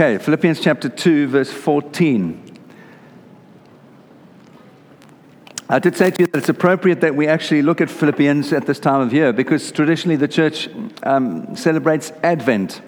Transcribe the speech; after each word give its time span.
Okay, 0.00 0.16
Philippians 0.16 0.60
chapter 0.60 0.88
2, 0.88 1.26
verse 1.26 1.50
14. 1.50 2.40
I 5.68 5.80
did 5.80 5.96
say 5.96 6.12
to 6.12 6.22
you 6.22 6.26
that 6.28 6.38
it's 6.38 6.48
appropriate 6.48 7.00
that 7.00 7.16
we 7.16 7.26
actually 7.26 7.62
look 7.62 7.80
at 7.80 7.90
Philippians 7.90 8.52
at 8.52 8.64
this 8.64 8.78
time 8.78 9.00
of 9.00 9.12
year 9.12 9.32
because 9.32 9.72
traditionally 9.72 10.14
the 10.14 10.28
church 10.28 10.68
um, 11.02 11.56
celebrates 11.56 12.12
Advent. 12.22 12.80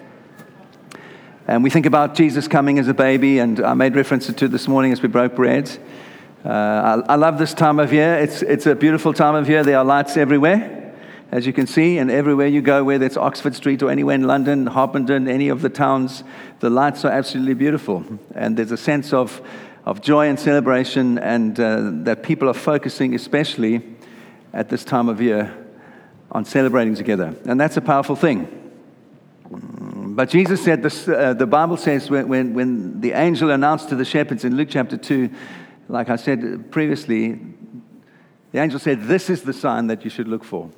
And 1.49 1.65
we 1.65 1.71
think 1.71 1.85
about 1.85 2.15
Jesus 2.15 2.47
coming 2.47 2.79
as 2.79 2.87
a 2.87 2.95
baby, 2.95 3.41
and 3.41 3.59
I 3.59 3.75
made 3.75 3.97
reference 3.97 4.33
to 4.33 4.47
this 4.47 4.69
morning 4.69 4.93
as 4.93 5.03
we 5.03 5.09
broke 5.09 5.35
bread. 5.35 5.69
Uh, 6.45 7.03
I, 7.09 7.15
I, 7.15 7.17
love 7.17 7.39
this 7.39 7.55
time 7.55 7.81
of 7.81 7.93
year. 7.93 8.19
It's, 8.19 8.43
it's 8.43 8.67
a 8.67 8.77
beautiful 8.77 9.13
time 9.13 9.35
of 9.35 9.49
year. 9.49 9.65
There 9.65 9.77
are 9.77 9.85
lights 9.85 10.17
everywhere 10.17 10.80
as 11.33 11.47
you 11.47 11.53
can 11.53 11.67
see, 11.67 11.99
and 11.99 12.11
everywhere 12.11 12.49
you 12.49 12.61
go, 12.61 12.83
whether 12.83 13.07
it's 13.07 13.17
Oxford 13.17 13.55
Street 13.55 13.83
or 13.83 13.91
anywhere 13.91 14.17
in 14.17 14.27
London, 14.27 14.67
Harpenden, 14.67 15.29
any 15.29 15.49
of 15.49 15.63
the 15.63 15.69
towns, 15.69 16.25
the 16.59 16.69
lights 16.69 17.05
are 17.05 17.13
absolutely 17.13 17.55
beautiful. 17.55 18.05
And 18.35 18.57
there's 18.57 18.73
a 18.73 18.77
sense 18.77 19.13
of, 19.13 19.41
of 19.85 20.01
joy 20.01 20.29
and 20.29 20.39
celebration, 20.39 21.19
and 21.19 21.59
uh, 21.61 21.91
that 22.05 22.25
people 22.25 22.49
are 22.49 22.55
focusing, 22.55 23.15
especially 23.15 23.83
at 24.53 24.69
this 24.71 24.85
time 24.85 25.09
of 25.09 25.21
year, 25.21 25.57
on 26.33 26.45
celebrating 26.45 26.97
together. 26.97 27.35
And 27.45 27.61
that's 27.61 27.77
a 27.77 27.81
powerful 27.81 28.17
thing. 28.17 28.57
But 29.49 30.31
Jesus 30.31 30.65
said, 30.65 30.83
this, 30.83 31.07
uh, 31.07 31.35
the 31.35 31.47
Bible 31.47 31.77
says, 31.77 32.11
when, 32.11 32.27
when, 32.27 32.55
when 32.55 33.01
the 33.01 33.13
angel 33.13 33.51
announced 33.51 33.89
to 33.91 33.97
the 33.97 34.05
shepherds 34.05 34.45
in 34.45 34.57
Luke 34.57 34.69
chapter 34.71 34.97
2, 34.97 35.31
like 35.89 36.09
I 36.09 36.17
said 36.17 36.73
previously, 36.73 37.39
the 38.53 38.59
angel 38.59 38.81
said, 38.81 39.05
This 39.05 39.31
is 39.31 39.43
the 39.43 39.53
sign 39.53 39.87
that 39.87 40.05
you 40.05 40.11
should 40.11 40.27
look 40.27 40.43
for. 40.43 40.71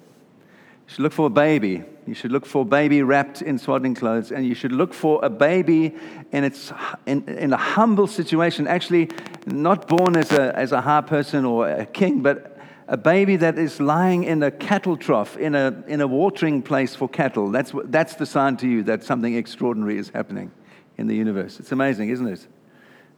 You 0.93 0.97
should 0.97 1.05
look 1.05 1.15
for 1.15 1.27
a 1.29 1.31
baby. 1.31 1.83
You 2.07 2.13
should 2.13 2.33
look 2.33 2.45
for 2.45 2.63
a 2.63 2.65
baby 2.67 3.03
wrapped 3.03 3.41
in 3.41 3.57
swaddling 3.57 3.95
clothes, 3.95 4.31
and 4.31 4.45
you 4.45 4.55
should 4.55 4.73
look 4.73 4.93
for 4.93 5.25
a 5.25 5.31
baby 5.31 5.97
in, 6.33 6.45
its, 6.45 6.71
in, 7.07 7.27
in 7.31 7.51
a 7.55 7.57
humble 7.57 8.07
situation, 8.07 8.67
actually 8.67 9.09
not 9.47 9.89
born 9.89 10.17
as 10.17 10.33
a, 10.33 10.55
as 10.55 10.73
a 10.73 10.83
high 10.83 11.01
person 11.01 11.47
or 11.47 11.67
a 11.67 11.87
king, 11.87 12.21
but 12.21 12.59
a 12.89 12.99
baby 12.99 13.37
that 13.37 13.59
is 13.59 13.81
lying 13.81 14.25
in 14.25 14.43
a 14.43 14.51
cattle 14.51 14.99
trough, 14.99 15.39
in 15.39 15.55
a, 15.55 15.83
in 15.87 16.03
a 16.03 16.07
watering 16.07 16.61
place 16.61 16.95
for 16.95 17.09
cattle. 17.09 17.51
That's, 17.51 17.73
that's 17.85 18.17
the 18.17 18.27
sign 18.27 18.59
to 18.59 18.69
you 18.69 18.83
that 18.83 19.03
something 19.03 19.35
extraordinary 19.35 19.97
is 19.97 20.11
happening 20.11 20.51
in 20.99 21.07
the 21.07 21.17
universe. 21.17 21.59
It's 21.59 21.73
amazing, 21.73 22.11
isn't 22.11 22.29
it? 22.29 22.47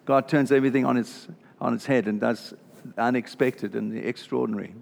God 0.05 0.29
turns 0.29 0.53
everything 0.53 0.85
on 0.85 0.97
its, 0.97 1.27
on 1.61 1.75
its 1.75 1.87
head 1.87 2.07
and 2.07 2.21
does 2.21 2.55
unexpected 2.97 3.75
and 3.75 3.99
extraordinary. 3.99 4.77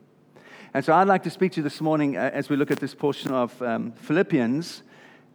And 0.75 0.83
so 0.83 0.95
I'd 0.95 1.07
like 1.07 1.23
to 1.25 1.31
speak 1.31 1.53
to 1.53 1.57
you 1.59 1.65
this 1.65 1.83
morning 1.83 2.17
uh, 2.17 2.31
as 2.33 2.49
we 2.49 2.57
look 2.57 2.71
at 2.71 2.81
this 2.81 2.95
portion 2.95 3.31
of 3.31 3.61
um, 3.61 3.93
Philippians, 3.93 4.83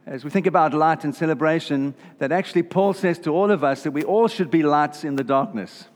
as 0.07 0.23
we 0.23 0.31
think 0.31 0.47
about 0.47 0.73
light 0.73 1.03
and 1.03 1.13
celebration, 1.13 1.93
that 2.17 2.31
actually 2.31 2.63
Paul 2.63 2.93
says 2.93 3.19
to 3.19 3.29
all 3.29 3.51
of 3.51 3.63
us 3.63 3.83
that 3.83 3.91
we 3.91 4.03
all 4.03 4.27
should 4.27 4.49
be 4.49 4.63
lights 4.63 5.03
in 5.03 5.15
the 5.15 5.23
darkness. 5.23 5.89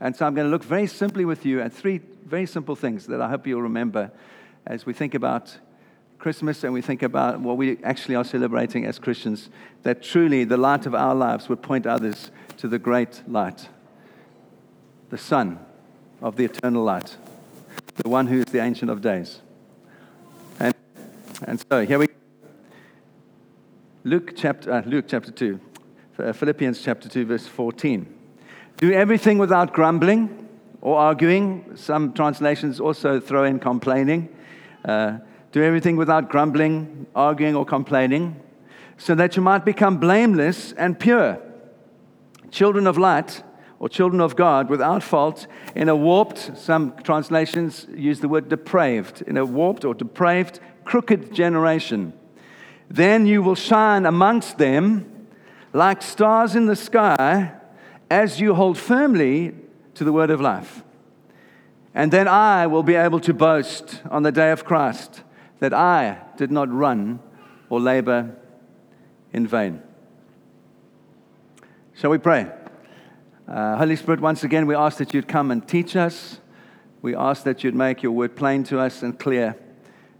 And 0.00 0.14
so 0.14 0.24
I'm 0.24 0.36
going 0.36 0.46
to 0.46 0.52
look 0.52 0.62
very 0.62 0.86
simply 0.86 1.24
with 1.24 1.44
you 1.44 1.60
at 1.60 1.72
three 1.72 2.00
very 2.24 2.46
simple 2.46 2.76
things 2.76 3.06
that 3.06 3.20
I 3.20 3.28
hope 3.28 3.44
you'll 3.44 3.62
remember 3.62 4.12
as 4.66 4.86
we 4.86 4.92
think 4.92 5.14
about 5.14 5.58
Christmas 6.20 6.62
and 6.62 6.72
we 6.72 6.82
think 6.82 7.02
about 7.02 7.40
what 7.40 7.56
we 7.56 7.82
actually 7.82 8.14
are 8.14 8.24
celebrating 8.24 8.84
as 8.84 9.00
Christians, 9.00 9.50
that 9.82 10.00
truly 10.00 10.44
the 10.44 10.56
light 10.56 10.86
of 10.86 10.94
our 10.94 11.14
lives 11.14 11.48
would 11.48 11.62
point 11.62 11.86
others 11.86 12.30
to 12.58 12.68
the 12.68 12.78
great 12.78 13.22
light, 13.26 13.68
the 15.10 15.18
sun 15.18 15.58
of 16.22 16.36
the 16.36 16.44
eternal 16.44 16.84
light 16.84 17.16
the 17.98 18.08
one 18.08 18.26
who 18.26 18.38
is 18.38 18.46
the 18.46 18.60
Ancient 18.60 18.90
of 18.90 19.00
Days. 19.00 19.40
And, 20.60 20.74
and 21.46 21.62
so 21.70 21.84
here 21.84 21.98
we 21.98 22.06
go. 22.06 22.14
Luke 24.04 24.34
chapter, 24.36 24.72
uh, 24.72 24.82
Luke 24.86 25.06
chapter 25.08 25.32
2, 25.32 25.60
uh, 26.18 26.32
Philippians 26.32 26.80
chapter 26.80 27.08
2, 27.08 27.26
verse 27.26 27.46
14. 27.46 28.06
Do 28.76 28.92
everything 28.92 29.38
without 29.38 29.72
grumbling 29.72 30.48
or 30.80 30.98
arguing. 30.98 31.76
Some 31.76 32.12
translations 32.12 32.78
also 32.78 33.18
throw 33.18 33.44
in 33.44 33.58
complaining. 33.58 34.28
Uh, 34.84 35.18
do 35.50 35.62
everything 35.62 35.96
without 35.96 36.28
grumbling, 36.28 37.06
arguing, 37.14 37.56
or 37.56 37.64
complaining, 37.64 38.40
so 38.96 39.14
that 39.14 39.34
you 39.34 39.42
might 39.42 39.64
become 39.64 39.98
blameless 39.98 40.72
and 40.72 40.98
pure, 40.98 41.40
children 42.50 42.86
of 42.86 42.96
light 42.96 43.42
or 43.80 43.88
children 43.88 44.20
of 44.20 44.36
God 44.36 44.68
without 44.68 45.02
fault 45.02 45.46
in 45.74 45.88
a 45.88 45.96
warped, 45.96 46.56
some 46.56 46.96
translations 47.02 47.86
use 47.94 48.20
the 48.20 48.28
word 48.28 48.48
depraved, 48.48 49.22
in 49.22 49.36
a 49.36 49.44
warped 49.44 49.84
or 49.84 49.94
depraved, 49.94 50.60
crooked 50.84 51.32
generation. 51.32 52.12
Then 52.90 53.26
you 53.26 53.42
will 53.42 53.54
shine 53.54 54.06
amongst 54.06 54.58
them 54.58 55.26
like 55.72 56.02
stars 56.02 56.56
in 56.56 56.66
the 56.66 56.76
sky 56.76 57.52
as 58.10 58.40
you 58.40 58.54
hold 58.54 58.78
firmly 58.78 59.54
to 59.94 60.04
the 60.04 60.12
word 60.12 60.30
of 60.30 60.40
life. 60.40 60.82
And 61.94 62.12
then 62.12 62.26
I 62.28 62.66
will 62.66 62.82
be 62.82 62.94
able 62.94 63.20
to 63.20 63.34
boast 63.34 64.02
on 64.10 64.22
the 64.22 64.32
day 64.32 64.50
of 64.50 64.64
Christ 64.64 65.22
that 65.58 65.74
I 65.74 66.18
did 66.36 66.50
not 66.50 66.72
run 66.72 67.20
or 67.68 67.80
labor 67.80 68.36
in 69.32 69.46
vain. 69.46 69.82
Shall 71.94 72.10
we 72.10 72.18
pray? 72.18 72.50
Uh, 73.48 73.78
Holy 73.78 73.96
Spirit, 73.96 74.20
once 74.20 74.44
again, 74.44 74.66
we 74.66 74.74
ask 74.74 74.98
that 74.98 75.14
you'd 75.14 75.26
come 75.26 75.50
and 75.50 75.66
teach 75.66 75.96
us. 75.96 76.38
We 77.00 77.16
ask 77.16 77.44
that 77.44 77.64
you'd 77.64 77.74
make 77.74 78.02
your 78.02 78.12
word 78.12 78.36
plain 78.36 78.62
to 78.64 78.78
us 78.78 79.02
and 79.02 79.18
clear, 79.18 79.56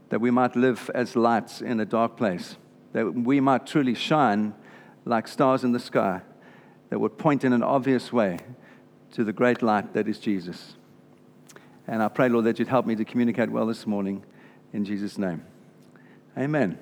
that 0.09 0.19
we 0.19 0.31
might 0.31 0.57
live 0.57 0.91
as 0.95 1.15
lights 1.15 1.61
in 1.61 1.79
a 1.79 1.85
dark 1.85 2.17
place, 2.17 2.57
that 2.95 3.13
we 3.13 3.41
might 3.41 3.67
truly 3.67 3.95
shine 3.95 4.55
like 5.05 5.29
stars 5.29 5.63
in 5.63 5.73
the 5.73 5.81
sky, 5.81 6.23
that 6.89 6.99
would 6.99 7.19
point 7.19 7.45
in 7.45 7.53
an 7.53 7.63
obvious 7.63 8.11
way 8.15 8.39
to 9.13 9.25
the 9.25 9.33
great 9.33 9.61
light 9.61 9.93
that 9.93 10.09
is 10.09 10.19
Jesus. 10.19 10.77
And 11.87 12.03
I 12.03 12.09
pray, 12.09 12.31
Lord, 12.31 12.47
that 12.47 12.59
you'd 12.59 12.69
help 12.69 12.87
me 12.87 12.97
to 12.97 13.05
communicate 13.05 13.51
well 13.51 13.67
this 13.67 13.87
morning 13.87 14.25
in 14.73 14.87
Jesus' 14.87 15.19
name. 15.19 15.45
Amen. 16.39 16.79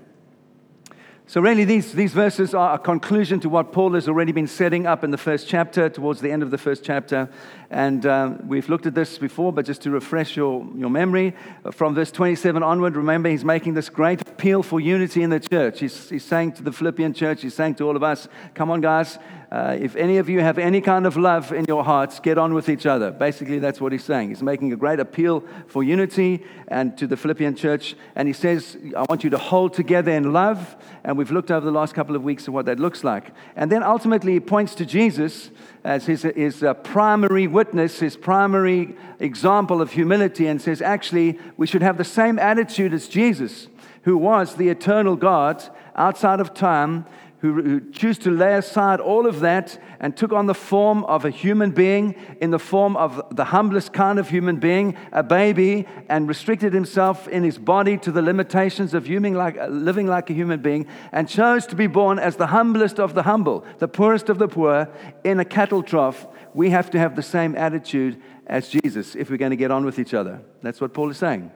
So, 1.29 1.41
really, 1.41 1.65
these, 1.65 1.91
these 1.91 2.13
verses 2.13 2.55
are 2.55 2.75
a 2.75 2.79
conclusion 2.79 3.41
to 3.41 3.49
what 3.49 3.73
Paul 3.73 3.95
has 3.95 4.07
already 4.07 4.31
been 4.31 4.47
setting 4.47 4.87
up 4.87 5.03
in 5.03 5.11
the 5.11 5.19
first 5.19 5.49
chapter, 5.49 5.89
towards 5.89 6.21
the 6.21 6.31
end 6.31 6.45
of 6.45 6.53
the 6.53 6.59
first 6.59 6.85
chapter. 6.85 7.29
And 7.69 8.07
uh, 8.07 8.35
we've 8.47 8.69
looked 8.69 8.87
at 8.87 8.95
this 8.95 9.19
before, 9.19 9.53
but 9.53 9.67
just 9.67 9.83
to 9.83 9.91
refresh 9.91 10.37
your, 10.37 10.65
your 10.77 10.89
memory, 10.89 11.35
uh, 11.65 11.73
from 11.73 11.97
verse 11.97 12.13
27 12.13 12.63
onward, 12.63 12.95
remember 12.95 13.29
he's 13.29 13.45
making 13.45 13.75
this 13.75 13.89
great 13.89 14.21
appeal 14.21 14.63
for 14.63 14.79
unity 14.79 15.25
in 15.25 15.31
the 15.31 15.41
church. 15.41 15.81
He's, 15.81 16.11
he's 16.11 16.25
saying 16.25 16.53
to 16.53 16.63
the 16.63 16.71
Philippian 16.71 17.13
church, 17.13 17.43
he's 17.43 17.55
saying 17.55 17.75
to 17.77 17.89
all 17.89 17.97
of 17.97 18.05
us, 18.05 18.29
come 18.55 18.71
on, 18.71 18.81
guys, 18.81 19.19
uh, 19.51 19.77
if 19.81 19.95
any 19.95 20.19
of 20.19 20.29
you 20.29 20.41
have 20.41 20.59
any 20.59 20.81
kind 20.81 21.07
of 21.07 21.17
love 21.17 21.53
in 21.53 21.65
your 21.67 21.85
hearts, 21.85 22.19
get 22.19 22.37
on 22.37 22.53
with 22.53 22.69
each 22.69 22.85
other. 22.85 23.13
Basically, 23.13 23.59
that's 23.61 23.81
what 23.81 23.93
he's 23.93 24.05
saying. 24.05 24.31
He's 24.31 24.43
making 24.43 24.73
a 24.73 24.77
great 24.77 24.99
appeal 24.99 25.45
for 25.69 25.85
unity 25.85 26.45
and 26.69 26.99
to 26.99 27.07
the 27.07 27.17
Philippian 27.17 27.55
church. 27.55 27.95
And 28.17 28.27
he 28.27 28.35
says, 28.35 28.77
I 28.97 29.05
want 29.09 29.23
you 29.23 29.31
to 29.31 29.39
hold 29.39 29.73
together 29.73 30.11
in 30.11 30.33
love. 30.33 30.77
And 31.05 31.17
we've 31.17 31.31
looked 31.31 31.53
over 31.53 31.65
the 31.65 31.71
last 31.71 31.95
couple 31.95 32.17
of 32.17 32.25
weeks 32.25 32.49
at 32.49 32.55
what 32.55 32.67
that 32.67 32.81
looks 32.81 33.05
like. 33.05 33.33
And 33.55 33.71
then 33.71 33.85
ultimately, 33.85 34.33
he 34.33 34.41
points 34.41 34.75
to 34.77 34.87
Jesus 34.87 35.51
as 35.85 36.07
his, 36.07 36.23
his 36.23 36.65
uh, 36.65 36.75
primary 36.75 37.47
witness, 37.47 38.01
his 38.01 38.17
primary 38.17 38.97
example 39.21 39.81
of 39.81 39.93
humility, 39.93 40.49
and 40.49 40.61
says, 40.61 40.83
actually, 40.83 41.39
we 41.57 41.69
should 41.69 41.83
have 41.83 41.99
the 41.99 42.05
same 42.05 42.41
attitude 42.41 42.93
as 42.93 43.07
Jesus, 43.07 43.69
who 44.03 44.19
was 44.19 44.57
the 44.57 44.69
eternal 44.69 45.15
God 45.15 45.63
outside 45.95 46.41
of 46.41 46.53
time 46.53 47.07
who, 47.41 47.53
who 47.63 47.91
chose 47.91 48.19
to 48.19 48.31
lay 48.31 48.55
aside 48.55 48.99
all 48.99 49.27
of 49.27 49.41
that 49.41 49.81
and 50.01 50.17
took 50.17 50.33
on 50.33 50.47
the 50.47 50.55
form 50.55 51.05
of 51.05 51.25
a 51.25 51.31
human 51.31 51.71
being, 51.71 52.15
in 52.41 52.51
the 52.51 52.59
form 52.59 52.97
of 52.97 53.23
the 53.35 53.45
humblest 53.45 53.93
kind 53.93 54.19
of 54.19 54.29
human 54.29 54.57
being, 54.57 54.97
a 55.13 55.23
baby, 55.23 55.87
and 56.09 56.29
restricted 56.29 56.73
himself 56.73 57.29
in 57.29 57.45
his 57.45 57.59
body 57.59 57.99
to 57.99 58.11
the 58.11 58.23
limitations 58.23 58.95
of 58.95 59.09
like, 59.09 59.57
living 59.69 60.07
like 60.07 60.31
a 60.31 60.33
human 60.33 60.61
being, 60.61 60.87
and 61.13 61.29
chose 61.29 61.67
to 61.67 61.77
be 61.77 61.87
born 61.87 62.19
as 62.19 62.37
the 62.37 62.49
humblest 62.49 62.99
of 62.99 63.15
the 63.15 63.23
humble, 63.23 63.65
the 63.79 63.89
poorest 63.89 64.29
of 64.29 64.39
the 64.39 64.49
poor, 64.49 64.89
in 65.25 65.41
a 65.41 65.45
cattle 65.45 65.83
trough. 65.83 66.27
We 66.55 66.71
have 66.71 66.91
to 66.91 66.99
have 66.99 67.17
the 67.17 67.23
same 67.23 67.55
attitude 67.55 68.21
as 68.47 68.69
Jesus 68.69 69.15
if 69.15 69.29
we're 69.31 69.37
going 69.37 69.51
to 69.51 69.57
get 69.57 69.71
on 69.71 69.85
with 69.85 69.99
each 69.99 70.15
other. 70.15 70.41
That's 70.63 70.81
what 70.81 70.95
Paul 70.95 71.11
is 71.11 71.19
saying. 71.19 71.51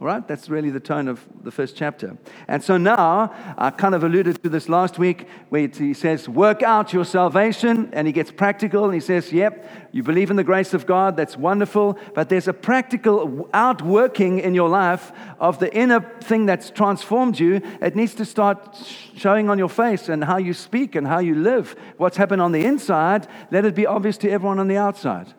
All 0.00 0.06
right, 0.06 0.26
that's 0.26 0.48
really 0.48 0.70
the 0.70 0.80
tone 0.80 1.08
of 1.08 1.22
the 1.42 1.50
first 1.50 1.76
chapter. 1.76 2.16
And 2.48 2.64
so 2.64 2.78
now, 2.78 3.34
I 3.58 3.68
kind 3.68 3.94
of 3.94 4.02
alluded 4.02 4.42
to 4.42 4.48
this 4.48 4.66
last 4.66 4.98
week, 4.98 5.28
where 5.50 5.68
he 5.68 5.92
says, 5.92 6.26
Work 6.26 6.62
out 6.62 6.94
your 6.94 7.04
salvation. 7.04 7.90
And 7.92 8.06
he 8.06 8.12
gets 8.14 8.30
practical 8.30 8.86
and 8.86 8.94
he 8.94 9.00
says, 9.00 9.30
Yep, 9.30 9.92
you 9.92 10.02
believe 10.02 10.30
in 10.30 10.36
the 10.36 10.44
grace 10.44 10.72
of 10.72 10.86
God, 10.86 11.18
that's 11.18 11.36
wonderful. 11.36 11.98
But 12.14 12.30
there's 12.30 12.48
a 12.48 12.54
practical 12.54 13.50
outworking 13.52 14.38
in 14.38 14.54
your 14.54 14.70
life 14.70 15.12
of 15.38 15.58
the 15.58 15.70
inner 15.76 16.00
thing 16.22 16.46
that's 16.46 16.70
transformed 16.70 17.38
you. 17.38 17.60
It 17.82 17.94
needs 17.94 18.14
to 18.14 18.24
start 18.24 18.82
showing 19.14 19.50
on 19.50 19.58
your 19.58 19.68
face 19.68 20.08
and 20.08 20.24
how 20.24 20.38
you 20.38 20.54
speak 20.54 20.94
and 20.94 21.06
how 21.06 21.18
you 21.18 21.34
live. 21.34 21.76
What's 21.98 22.16
happened 22.16 22.40
on 22.40 22.52
the 22.52 22.64
inside, 22.64 23.28
let 23.50 23.66
it 23.66 23.74
be 23.74 23.84
obvious 23.84 24.16
to 24.18 24.30
everyone 24.30 24.60
on 24.60 24.68
the 24.68 24.78
outside. 24.78 25.34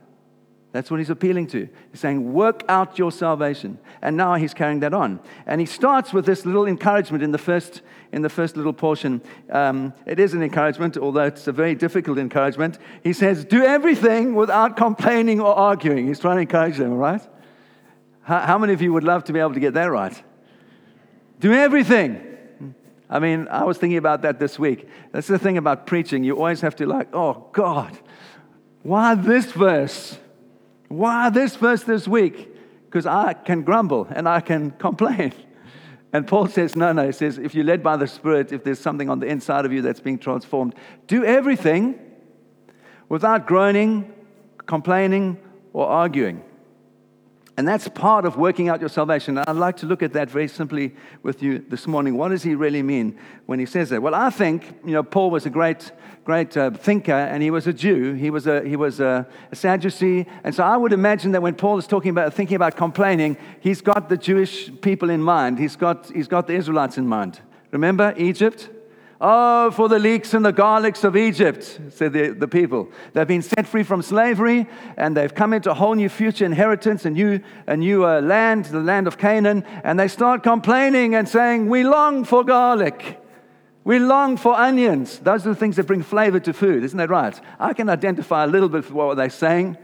That's 0.71 0.89
what 0.89 1.01
he's 1.01 1.09
appealing 1.09 1.47
to. 1.47 1.67
He's 1.91 1.99
saying, 1.99 2.31
work 2.31 2.63
out 2.69 2.97
your 2.97 3.11
salvation. 3.11 3.77
And 4.01 4.15
now 4.15 4.35
he's 4.35 4.53
carrying 4.53 4.79
that 4.79 4.93
on. 4.93 5.19
And 5.45 5.59
he 5.59 5.67
starts 5.67 6.13
with 6.13 6.25
this 6.25 6.45
little 6.45 6.65
encouragement 6.65 7.23
in 7.23 7.31
the 7.31 7.37
first, 7.37 7.81
in 8.13 8.21
the 8.21 8.29
first 8.29 8.55
little 8.55 8.71
portion. 8.71 9.21
Um, 9.49 9.93
it 10.05 10.17
is 10.17 10.33
an 10.33 10.41
encouragement, 10.41 10.97
although 10.97 11.25
it's 11.25 11.47
a 11.47 11.51
very 11.51 11.75
difficult 11.75 12.17
encouragement. 12.17 12.77
He 13.03 13.11
says, 13.11 13.43
do 13.43 13.63
everything 13.63 14.33
without 14.33 14.77
complaining 14.77 15.41
or 15.41 15.53
arguing. 15.53 16.07
He's 16.07 16.19
trying 16.19 16.37
to 16.37 16.41
encourage 16.41 16.77
them, 16.77 16.93
all 16.93 16.99
right? 16.99 17.21
How, 18.21 18.39
how 18.39 18.57
many 18.57 18.71
of 18.71 18.81
you 18.81 18.93
would 18.93 19.03
love 19.03 19.25
to 19.25 19.33
be 19.33 19.39
able 19.39 19.53
to 19.53 19.59
get 19.59 19.73
that 19.73 19.91
right? 19.91 20.23
Do 21.41 21.51
everything. 21.51 22.27
I 23.09 23.19
mean, 23.19 23.49
I 23.49 23.65
was 23.65 23.77
thinking 23.77 23.97
about 23.97 24.21
that 24.21 24.39
this 24.39 24.57
week. 24.57 24.87
That's 25.11 25.27
the 25.27 25.37
thing 25.37 25.57
about 25.57 25.85
preaching. 25.85 26.23
You 26.23 26.37
always 26.37 26.61
have 26.61 26.77
to, 26.77 26.85
like, 26.85 27.13
oh, 27.13 27.49
God, 27.51 27.99
why 28.83 29.15
this 29.15 29.51
verse? 29.51 30.17
Why 30.91 31.29
this 31.29 31.55
verse 31.55 31.83
this 31.83 32.07
week? 32.07 32.49
Because 32.85 33.05
I 33.05 33.33
can 33.33 33.63
grumble 33.63 34.07
and 34.09 34.27
I 34.27 34.41
can 34.41 34.71
complain. 34.71 35.33
And 36.13 36.27
Paul 36.27 36.47
says, 36.47 36.75
no, 36.75 36.91
no. 36.91 37.05
He 37.05 37.13
says, 37.13 37.37
if 37.37 37.55
you're 37.55 37.63
led 37.63 37.81
by 37.81 37.95
the 37.95 38.07
Spirit, 38.07 38.51
if 38.51 38.65
there's 38.65 38.79
something 38.79 39.09
on 39.09 39.19
the 39.19 39.27
inside 39.27 39.65
of 39.65 39.71
you 39.71 39.81
that's 39.81 40.01
being 40.01 40.19
transformed, 40.19 40.75
do 41.07 41.23
everything 41.23 41.97
without 43.07 43.47
groaning, 43.47 44.13
complaining, 44.65 45.39
or 45.71 45.87
arguing. 45.87 46.43
And 47.57 47.67
that's 47.67 47.87
part 47.87 48.25
of 48.25 48.37
working 48.37 48.67
out 48.67 48.79
your 48.79 48.89
salvation. 48.89 49.37
I'd 49.37 49.55
like 49.55 49.77
to 49.77 49.85
look 49.85 50.03
at 50.03 50.13
that 50.13 50.29
very 50.29 50.47
simply 50.47 50.95
with 51.23 51.41
you 51.43 51.59
this 51.69 51.87
morning. 51.87 52.17
What 52.17 52.29
does 52.29 52.43
he 52.43 52.55
really 52.55 52.81
mean 52.81 53.17
when 53.45 53.59
he 53.59 53.65
says 53.65 53.89
that? 53.89 54.01
Well, 54.01 54.15
I 54.15 54.29
think, 54.29 54.65
you 54.85 54.91
know, 54.91 55.03
Paul 55.03 55.31
was 55.31 55.45
a 55.45 55.49
great, 55.49 55.91
great 56.23 56.55
uh, 56.55 56.69
thinker 56.71 57.11
and 57.11 57.41
he 57.41 57.51
was 57.51 57.67
a 57.67 57.73
Jew. 57.73 58.13
He 58.13 58.29
was, 58.29 58.47
a, 58.47 58.61
he 58.61 58.75
was 58.75 58.99
a, 58.99 59.27
a 59.51 59.55
Sadducee. 59.55 60.27
And 60.43 60.53
so 60.53 60.63
I 60.63 60.77
would 60.77 60.93
imagine 60.93 61.31
that 61.31 61.41
when 61.41 61.55
Paul 61.55 61.77
is 61.77 61.87
talking 61.87 62.11
about 62.11 62.33
thinking 62.33 62.55
about 62.55 62.75
complaining, 62.75 63.37
he's 63.59 63.81
got 63.81 64.09
the 64.09 64.17
Jewish 64.17 64.71
people 64.81 65.09
in 65.09 65.21
mind. 65.21 65.59
He's 65.59 65.75
got, 65.75 66.11
he's 66.11 66.27
got 66.27 66.47
the 66.47 66.53
Israelites 66.53 66.97
in 66.97 67.07
mind. 67.07 67.39
Remember 67.71 68.13
Egypt? 68.17 68.69
Oh, 69.23 69.69
for 69.69 69.87
the 69.87 69.99
leeks 69.99 70.33
and 70.33 70.43
the 70.43 70.51
garlics 70.51 71.03
of 71.03 71.15
Egypt, 71.15 71.79
said 71.89 72.11
the, 72.11 72.29
the 72.29 72.47
people. 72.47 72.89
They've 73.13 73.27
been 73.27 73.43
set 73.43 73.67
free 73.67 73.83
from 73.83 74.01
slavery 74.01 74.65
and 74.97 75.15
they've 75.15 75.33
come 75.33 75.53
into 75.53 75.69
a 75.69 75.75
whole 75.75 75.93
new 75.93 76.09
future 76.09 76.43
inheritance, 76.43 77.05
a 77.05 77.11
new, 77.11 77.39
a 77.67 77.77
new 77.77 78.03
uh, 78.03 78.21
land, 78.21 78.65
the 78.65 78.79
land 78.79 79.05
of 79.05 79.19
Canaan. 79.19 79.63
And 79.83 79.99
they 79.99 80.07
start 80.07 80.41
complaining 80.41 81.13
and 81.13 81.29
saying, 81.29 81.67
We 81.67 81.83
long 81.83 82.23
for 82.23 82.43
garlic. 82.43 83.20
We 83.83 83.97
long 83.97 84.37
for 84.37 84.53
onions. 84.53 85.19
Those 85.19 85.45
are 85.45 85.49
the 85.49 85.55
things 85.55 85.75
that 85.77 85.87
bring 85.87 86.03
flavor 86.03 86.39
to 86.39 86.53
food, 86.53 86.83
isn't 86.83 86.97
that 86.97 87.09
right? 87.09 87.39
I 87.59 87.73
can 87.73 87.89
identify 87.89 88.43
a 88.43 88.47
little 88.47 88.69
bit 88.69 88.83
with 88.83 88.91
what 88.91 89.17
they're 89.17 89.29
saying 89.29 89.77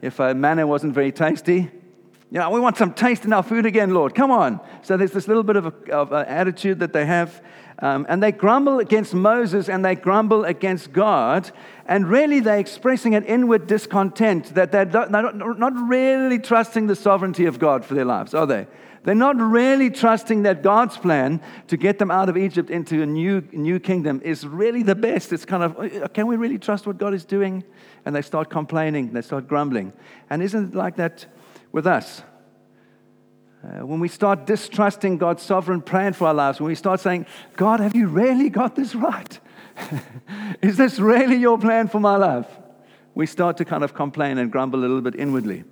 if 0.00 0.18
a 0.20 0.34
manna 0.34 0.66
wasn't 0.66 0.94
very 0.94 1.12
tasty. 1.12 1.70
You 2.30 2.38
know, 2.38 2.48
we 2.48 2.60
want 2.60 2.78
some 2.78 2.94
taste 2.94 3.26
in 3.26 3.32
our 3.34 3.42
food 3.42 3.66
again, 3.66 3.92
Lord. 3.92 4.14
Come 4.14 4.30
on. 4.30 4.58
So 4.80 4.96
there's 4.96 5.12
this 5.12 5.28
little 5.28 5.42
bit 5.42 5.56
of, 5.56 5.66
a, 5.66 5.92
of 5.92 6.12
an 6.12 6.24
attitude 6.26 6.78
that 6.78 6.94
they 6.94 7.04
have. 7.04 7.42
Um, 7.78 8.06
and 8.08 8.22
they 8.22 8.32
grumble 8.32 8.78
against 8.78 9.12
Moses 9.12 9.68
and 9.68 9.84
they 9.84 9.96
grumble 9.96 10.46
against 10.46 10.92
God. 10.92 11.50
And 11.84 12.08
really, 12.08 12.40
they're 12.40 12.58
expressing 12.58 13.14
an 13.14 13.24
inward 13.24 13.66
discontent 13.66 14.54
that 14.54 14.72
they're 14.72 14.86
not 14.86 15.88
really 15.88 16.38
trusting 16.38 16.86
the 16.86 16.96
sovereignty 16.96 17.44
of 17.44 17.58
God 17.58 17.84
for 17.84 17.94
their 17.94 18.06
lives, 18.06 18.32
are 18.32 18.46
they? 18.46 18.66
They're 19.04 19.14
not 19.14 19.36
really 19.36 19.90
trusting 19.90 20.44
that 20.44 20.62
God's 20.62 20.96
plan 20.96 21.40
to 21.66 21.76
get 21.76 21.98
them 21.98 22.10
out 22.10 22.28
of 22.28 22.36
Egypt 22.36 22.70
into 22.70 23.02
a 23.02 23.06
new, 23.06 23.42
new 23.52 23.80
kingdom 23.80 24.20
is 24.24 24.46
really 24.46 24.82
the 24.82 24.94
best. 24.94 25.32
It's 25.32 25.44
kind 25.44 25.64
of, 25.64 25.78
uh, 25.78 26.08
can 26.08 26.28
we 26.28 26.36
really 26.36 26.58
trust 26.58 26.86
what 26.86 26.98
God 26.98 27.12
is 27.12 27.24
doing? 27.24 27.64
And 28.04 28.14
they 28.14 28.22
start 28.22 28.48
complaining, 28.48 29.12
they 29.12 29.22
start 29.22 29.48
grumbling. 29.48 29.92
And 30.30 30.42
isn't 30.42 30.72
it 30.72 30.74
like 30.74 30.96
that 30.96 31.26
with 31.72 31.86
us? 31.86 32.22
Uh, 33.64 33.86
when 33.86 34.00
we 34.00 34.08
start 34.08 34.46
distrusting 34.46 35.18
God's 35.18 35.42
sovereign 35.42 35.82
plan 35.82 36.12
for 36.12 36.28
our 36.28 36.34
lives, 36.34 36.60
when 36.60 36.68
we 36.68 36.74
start 36.74 37.00
saying, 37.00 37.26
God, 37.56 37.80
have 37.80 37.94
you 37.94 38.08
really 38.08 38.50
got 38.50 38.74
this 38.76 38.94
right? 38.94 39.38
Is 40.62 40.76
this 40.76 40.98
really 40.98 41.36
your 41.36 41.58
plan 41.58 41.88
for 41.88 42.00
my 42.00 42.16
life? 42.16 42.46
We 43.14 43.26
start 43.26 43.56
to 43.58 43.64
kind 43.64 43.84
of 43.84 43.94
complain 43.94 44.38
and 44.38 44.50
grumble 44.50 44.80
a 44.80 44.82
little 44.82 45.00
bit 45.00 45.14
inwardly. 45.16 45.64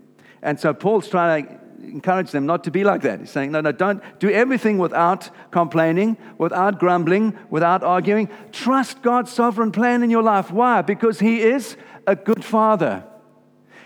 And 0.43 0.59
so 0.59 0.73
Paul's 0.73 1.09
trying 1.09 1.47
to 1.47 1.60
encourage 1.83 2.31
them 2.31 2.47
not 2.47 2.65
to 2.65 2.71
be 2.71 2.85
like 2.85 3.03
that. 3.03 3.21
He's 3.21 3.31
saying, 3.31 3.53
no, 3.53 3.61
no, 3.61 3.73
don't 3.73 4.03
do 4.19 4.31
everything 4.31 4.79
without 4.79 5.31
complaining, 5.51 6.17
without 6.39 6.79
grumbling, 6.79 7.37
without 7.51 7.83
arguing. 7.83 8.29
Trust 8.53 9.03
God's 9.03 9.33
sovereign 9.33 9.73
plan 9.73 10.03
in 10.03 10.11
your 10.11 10.23
life. 10.23 10.51
Why? 10.51 10.83
Because 10.83 11.21
He 11.21 11.41
is 11.41 11.77
a 12.07 12.17
good 12.17 12.45
Father. 12.45 13.05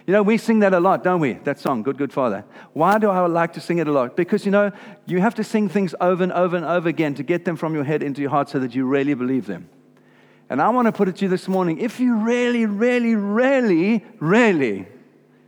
You 0.07 0.13
know, 0.13 0.23
we 0.23 0.37
sing 0.37 0.59
that 0.59 0.75
a 0.75 0.81
lot, 0.81 1.03
don't 1.03 1.21
we? 1.21 1.33
That 1.45 1.59
song, 1.59 1.83
Good, 1.83 1.97
Good 1.97 2.13
Father. 2.13 2.45
Why 2.75 2.99
do 2.99 3.09
I 3.09 3.27
like 3.27 3.55
to 3.55 3.61
sing 3.61 3.79
it 3.79 3.89
a 3.89 3.93
lot? 3.93 4.17
Because, 4.17 4.45
you 4.45 4.51
know, 4.51 4.71
you 5.07 5.19
have 5.21 5.35
to 5.37 5.45
sing 5.45 5.69
things 5.71 5.95
over 5.99 6.23
and 6.23 6.33
over 6.33 6.57
and 6.57 6.67
over 6.67 6.89
again 6.91 7.15
to 7.15 7.23
get 7.23 7.47
them 7.47 7.57
from 7.57 7.75
your 7.75 7.85
head 7.85 8.03
into 8.03 8.21
your 8.21 8.31
heart 8.31 8.51
so 8.51 8.59
that 8.59 8.75
you 8.75 8.85
really 8.85 9.15
believe 9.15 9.47
them. 9.47 9.71
And 10.51 10.61
I 10.61 10.69
want 10.69 10.87
to 10.87 10.93
put 10.93 11.09
it 11.09 11.17
to 11.17 11.25
you 11.25 11.31
this 11.31 11.49
morning 11.49 11.79
if 11.79 12.01
you 12.01 12.17
really, 12.17 12.67
really, 12.67 13.15
really, 13.15 14.05
really, 14.21 14.87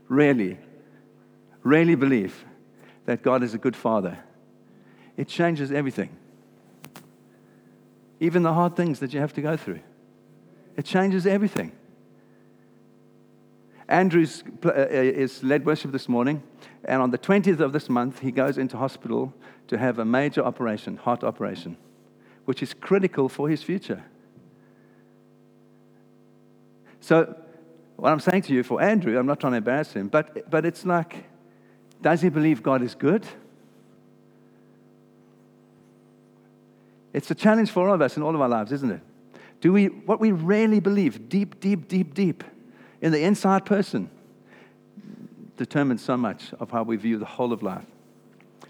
really, 0.08 0.58
really 1.66 1.94
believe 1.94 2.44
that 3.06 3.22
God 3.22 3.42
is 3.42 3.54
a 3.54 3.58
good 3.58 3.76
Father, 3.76 4.18
it 5.16 5.28
changes 5.28 5.72
everything. 5.72 6.10
Even 8.20 8.42
the 8.42 8.54
hard 8.54 8.76
things 8.76 9.00
that 9.00 9.12
you 9.12 9.20
have 9.20 9.32
to 9.34 9.42
go 9.42 9.56
through. 9.56 9.80
It 10.76 10.84
changes 10.84 11.26
everything. 11.26 11.72
Andrews 13.88 14.42
uh, 14.64 14.68
uh, 14.68 14.86
is 14.90 15.42
led 15.42 15.64
worship 15.64 15.92
this 15.92 16.08
morning, 16.08 16.42
and 16.84 17.00
on 17.02 17.10
the 17.10 17.18
20th 17.18 17.60
of 17.60 17.72
this 17.72 17.88
month, 17.88 18.20
he 18.20 18.32
goes 18.32 18.58
into 18.58 18.76
hospital 18.76 19.32
to 19.68 19.78
have 19.78 19.98
a 19.98 20.04
major 20.04 20.42
operation, 20.42 20.96
heart 20.96 21.22
operation, 21.22 21.76
which 22.44 22.62
is 22.62 22.74
critical 22.74 23.28
for 23.28 23.48
his 23.48 23.62
future. 23.62 24.02
So, 27.00 27.36
what 27.96 28.12
I'm 28.12 28.20
saying 28.20 28.42
to 28.42 28.52
you 28.54 28.62
for 28.62 28.82
Andrew, 28.82 29.18
I'm 29.18 29.26
not 29.26 29.40
trying 29.40 29.52
to 29.52 29.58
embarrass 29.58 29.92
him, 29.92 30.08
but, 30.08 30.50
but 30.50 30.66
it's 30.66 30.84
like, 30.84 31.24
does 32.02 32.20
he 32.20 32.28
believe 32.28 32.62
God 32.62 32.82
is 32.82 32.94
good? 32.94 33.26
It's 37.12 37.30
a 37.30 37.34
challenge 37.34 37.70
for 37.70 37.88
all 37.88 37.94
of 37.94 38.02
us 38.02 38.16
in 38.16 38.22
all 38.22 38.34
of 38.34 38.40
our 38.40 38.48
lives, 38.48 38.72
isn't 38.72 38.90
it? 38.90 39.00
Do 39.60 39.72
we, 39.72 39.86
what 39.86 40.20
we 40.20 40.32
really 40.32 40.80
believe, 40.80 41.28
deep, 41.28 41.60
deep, 41.60 41.88
deep, 41.88 42.12
deep, 42.14 42.44
in 43.00 43.12
the 43.12 43.22
inside 43.22 43.64
person 43.64 44.10
determines 45.56 46.02
so 46.02 46.16
much 46.16 46.52
of 46.60 46.70
how 46.70 46.82
we 46.82 46.96
view 46.96 47.18
the 47.18 47.24
whole 47.24 47.52
of 47.52 47.62
life. 47.62 47.86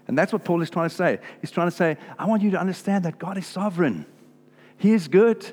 And 0.07 0.17
that's 0.17 0.31
what 0.31 0.45
Paul 0.45 0.61
is 0.61 0.69
trying 0.69 0.89
to 0.89 0.95
say. 0.95 1.19
He's 1.41 1.51
trying 1.51 1.67
to 1.67 1.75
say, 1.75 1.97
I 2.17 2.25
want 2.25 2.41
you 2.41 2.51
to 2.51 2.59
understand 2.59 3.03
that 3.05 3.19
God 3.19 3.37
is 3.37 3.45
sovereign, 3.45 4.05
He 4.77 4.93
is 4.93 5.07
good. 5.07 5.45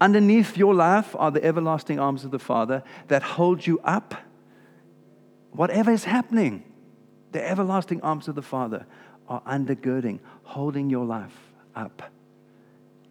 Underneath 0.00 0.56
your 0.56 0.74
life 0.74 1.14
are 1.16 1.30
the 1.30 1.44
everlasting 1.44 2.00
arms 2.00 2.24
of 2.24 2.32
the 2.32 2.38
Father 2.40 2.82
that 3.06 3.22
hold 3.22 3.64
you 3.64 3.78
up. 3.84 4.16
Whatever 5.52 5.92
is 5.92 6.02
happening, 6.02 6.64
the 7.32 7.46
everlasting 7.46 8.00
arms 8.02 8.28
of 8.28 8.34
the 8.34 8.42
Father 8.42 8.86
are 9.28 9.42
undergirding, 9.42 10.20
holding 10.44 10.90
your 10.90 11.04
life 11.04 11.36
up. 11.74 12.02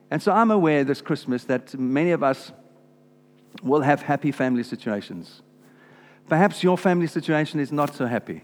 And 0.10 0.22
so 0.22 0.32
I'm 0.32 0.52
aware 0.52 0.84
this 0.84 1.02
Christmas 1.02 1.46
that 1.46 1.78
many 1.78 2.12
of 2.12 2.22
us 2.22 2.52
will 3.64 3.82
have 3.82 4.04
happy 4.04 4.32
family 4.32 4.64
situations. 4.64 5.42
Perhaps 6.28 6.64
your 6.64 6.78
family 6.78 7.08
situation 7.08 7.60
is 7.60 7.72
not 7.72 7.96
so 7.96 8.06
happy. 8.06 8.44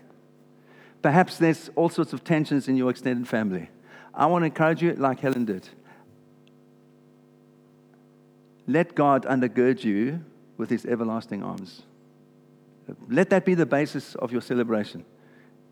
Perhaps 1.01 1.37
there's 1.37 1.69
all 1.75 1.89
sorts 1.89 2.13
of 2.13 2.23
tensions 2.23 2.67
in 2.67 2.75
your 2.75 2.89
extended 2.89 3.27
family. 3.27 3.69
I 4.13 4.25
want 4.25 4.41
to 4.41 4.47
encourage 4.47 4.81
you, 4.81 4.93
like 4.93 5.19
Helen 5.19 5.45
did. 5.45 5.69
Let 8.65 8.95
God 8.95 9.25
undergird 9.25 9.83
you 9.83 10.25
with 10.57 10.69
his 10.69 10.85
everlasting 10.85 11.43
arms. 11.43 11.83
Let 13.09 13.29
that 13.29 13.45
be 13.45 13.53
the 13.53 13.65
basis 13.65 14.15
of 14.15 14.31
your 14.31 14.41
celebration 14.41 15.05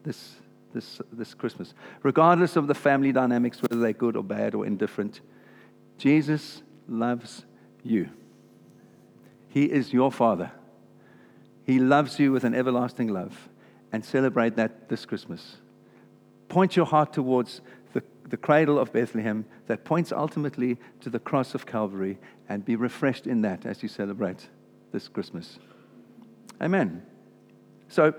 this, 0.06 0.36
this, 0.74 1.02
this 1.12 1.34
Christmas. 1.34 1.74
Regardless 2.04 2.56
of 2.56 2.68
the 2.68 2.76
family 2.76 3.12
dynamics, 3.12 3.62
whether 3.62 3.80
they're 3.82 3.94
good 3.94 4.16
or 4.16 4.24
bad 4.24 4.56
or 4.56 4.66
indifferent, 4.66 5.20
Jesus 5.98 6.62
loves 6.88 7.46
you. 7.84 8.10
He 9.50 9.66
is 9.66 9.92
your 9.92 10.12
Father. 10.12 10.52
He 11.64 11.80
loves 11.80 12.20
you 12.20 12.32
with 12.32 12.44
an 12.44 12.54
everlasting 12.54 13.08
love. 13.08 13.50
And 13.92 14.04
celebrate 14.04 14.58
that 14.58 14.90
this 14.90 15.06
Christmas. 15.06 15.58
Point 16.50 16.76
your 16.76 16.86
heart 16.86 17.14
towards 17.14 17.62
the, 17.94 18.04
the 18.30 18.36
cradle 18.36 18.78
of 18.78 18.92
Bethlehem 18.92 19.46
that 19.68 19.86
points 19.86 20.12
ultimately 20.12 20.78
to 21.00 21.10
the 21.10 21.20
cross 21.20 21.56
of 21.56 21.66
Calvary 21.66 22.18
and 22.50 22.66
be 22.66 22.76
refreshed 22.76 23.26
in 23.26 23.42
that 23.42 23.66
as 23.66 23.82
you 23.82 23.88
celebrate 23.88 24.50
this 24.92 25.08
Christmas. 25.08 25.60
Amen. 26.62 27.04
So, 27.88 28.14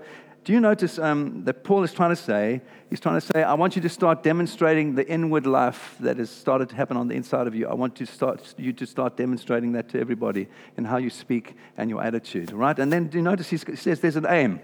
do 0.47 0.53
you 0.53 0.61
notice 0.61 0.97
um, 0.97 1.43
that 1.43 1.65
Paul 1.65 1.83
is 1.83 1.91
trying 1.91 2.11
to 2.11 2.15
say, 2.15 2.61
he's 2.89 3.01
trying 3.01 3.19
to 3.19 3.27
say, 3.33 3.43
I 3.43 3.53
want 3.55 3.75
you 3.75 3.81
to 3.81 3.89
start 3.89 4.23
demonstrating 4.23 4.95
the 4.95 5.05
inward 5.05 5.45
life 5.45 5.97
that 5.99 6.15
has 6.19 6.29
started 6.29 6.69
to 6.69 6.75
happen 6.77 6.95
on 6.95 7.09
the 7.09 7.15
inside 7.15 7.47
of 7.47 7.53
you. 7.53 7.67
I 7.67 7.73
want 7.73 7.97
to 7.97 8.05
start, 8.05 8.55
you 8.57 8.71
to 8.71 8.85
start 8.85 9.17
demonstrating 9.17 9.73
that 9.73 9.89
to 9.89 9.99
everybody 9.99 10.47
in 10.77 10.85
how 10.85 10.95
you 10.95 11.09
speak 11.09 11.57
and 11.75 11.89
your 11.89 12.01
attitude, 12.01 12.53
right? 12.53 12.79
And 12.79 12.93
then 12.93 13.07
do 13.07 13.17
you 13.17 13.23
notice 13.23 13.49
he 13.49 13.57
says 13.57 13.99
there's 13.99 14.15
an 14.15 14.25
aim. 14.25 14.61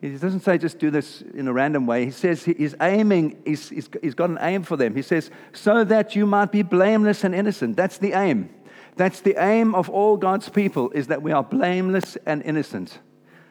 He 0.00 0.10
doesn't 0.10 0.44
say 0.44 0.58
just 0.58 0.78
do 0.78 0.92
this 0.92 1.22
in 1.34 1.48
a 1.48 1.52
random 1.52 1.88
way. 1.88 2.04
He 2.04 2.12
says 2.12 2.44
he's 2.44 2.76
aiming, 2.80 3.42
he's, 3.44 3.68
he's, 3.68 3.90
he's 4.00 4.14
got 4.14 4.30
an 4.30 4.38
aim 4.40 4.62
for 4.62 4.76
them. 4.76 4.94
He 4.94 5.02
says, 5.02 5.32
so 5.52 5.82
that 5.82 6.14
you 6.14 6.24
might 6.24 6.52
be 6.52 6.62
blameless 6.62 7.24
and 7.24 7.34
innocent. 7.34 7.76
That's 7.76 7.98
the 7.98 8.12
aim. 8.12 8.48
That's 8.94 9.22
the 9.22 9.34
aim 9.44 9.74
of 9.74 9.90
all 9.90 10.18
God's 10.18 10.48
people, 10.48 10.92
is 10.92 11.08
that 11.08 11.20
we 11.20 11.32
are 11.32 11.42
blameless 11.42 12.16
and 12.26 12.44
innocent. 12.44 13.00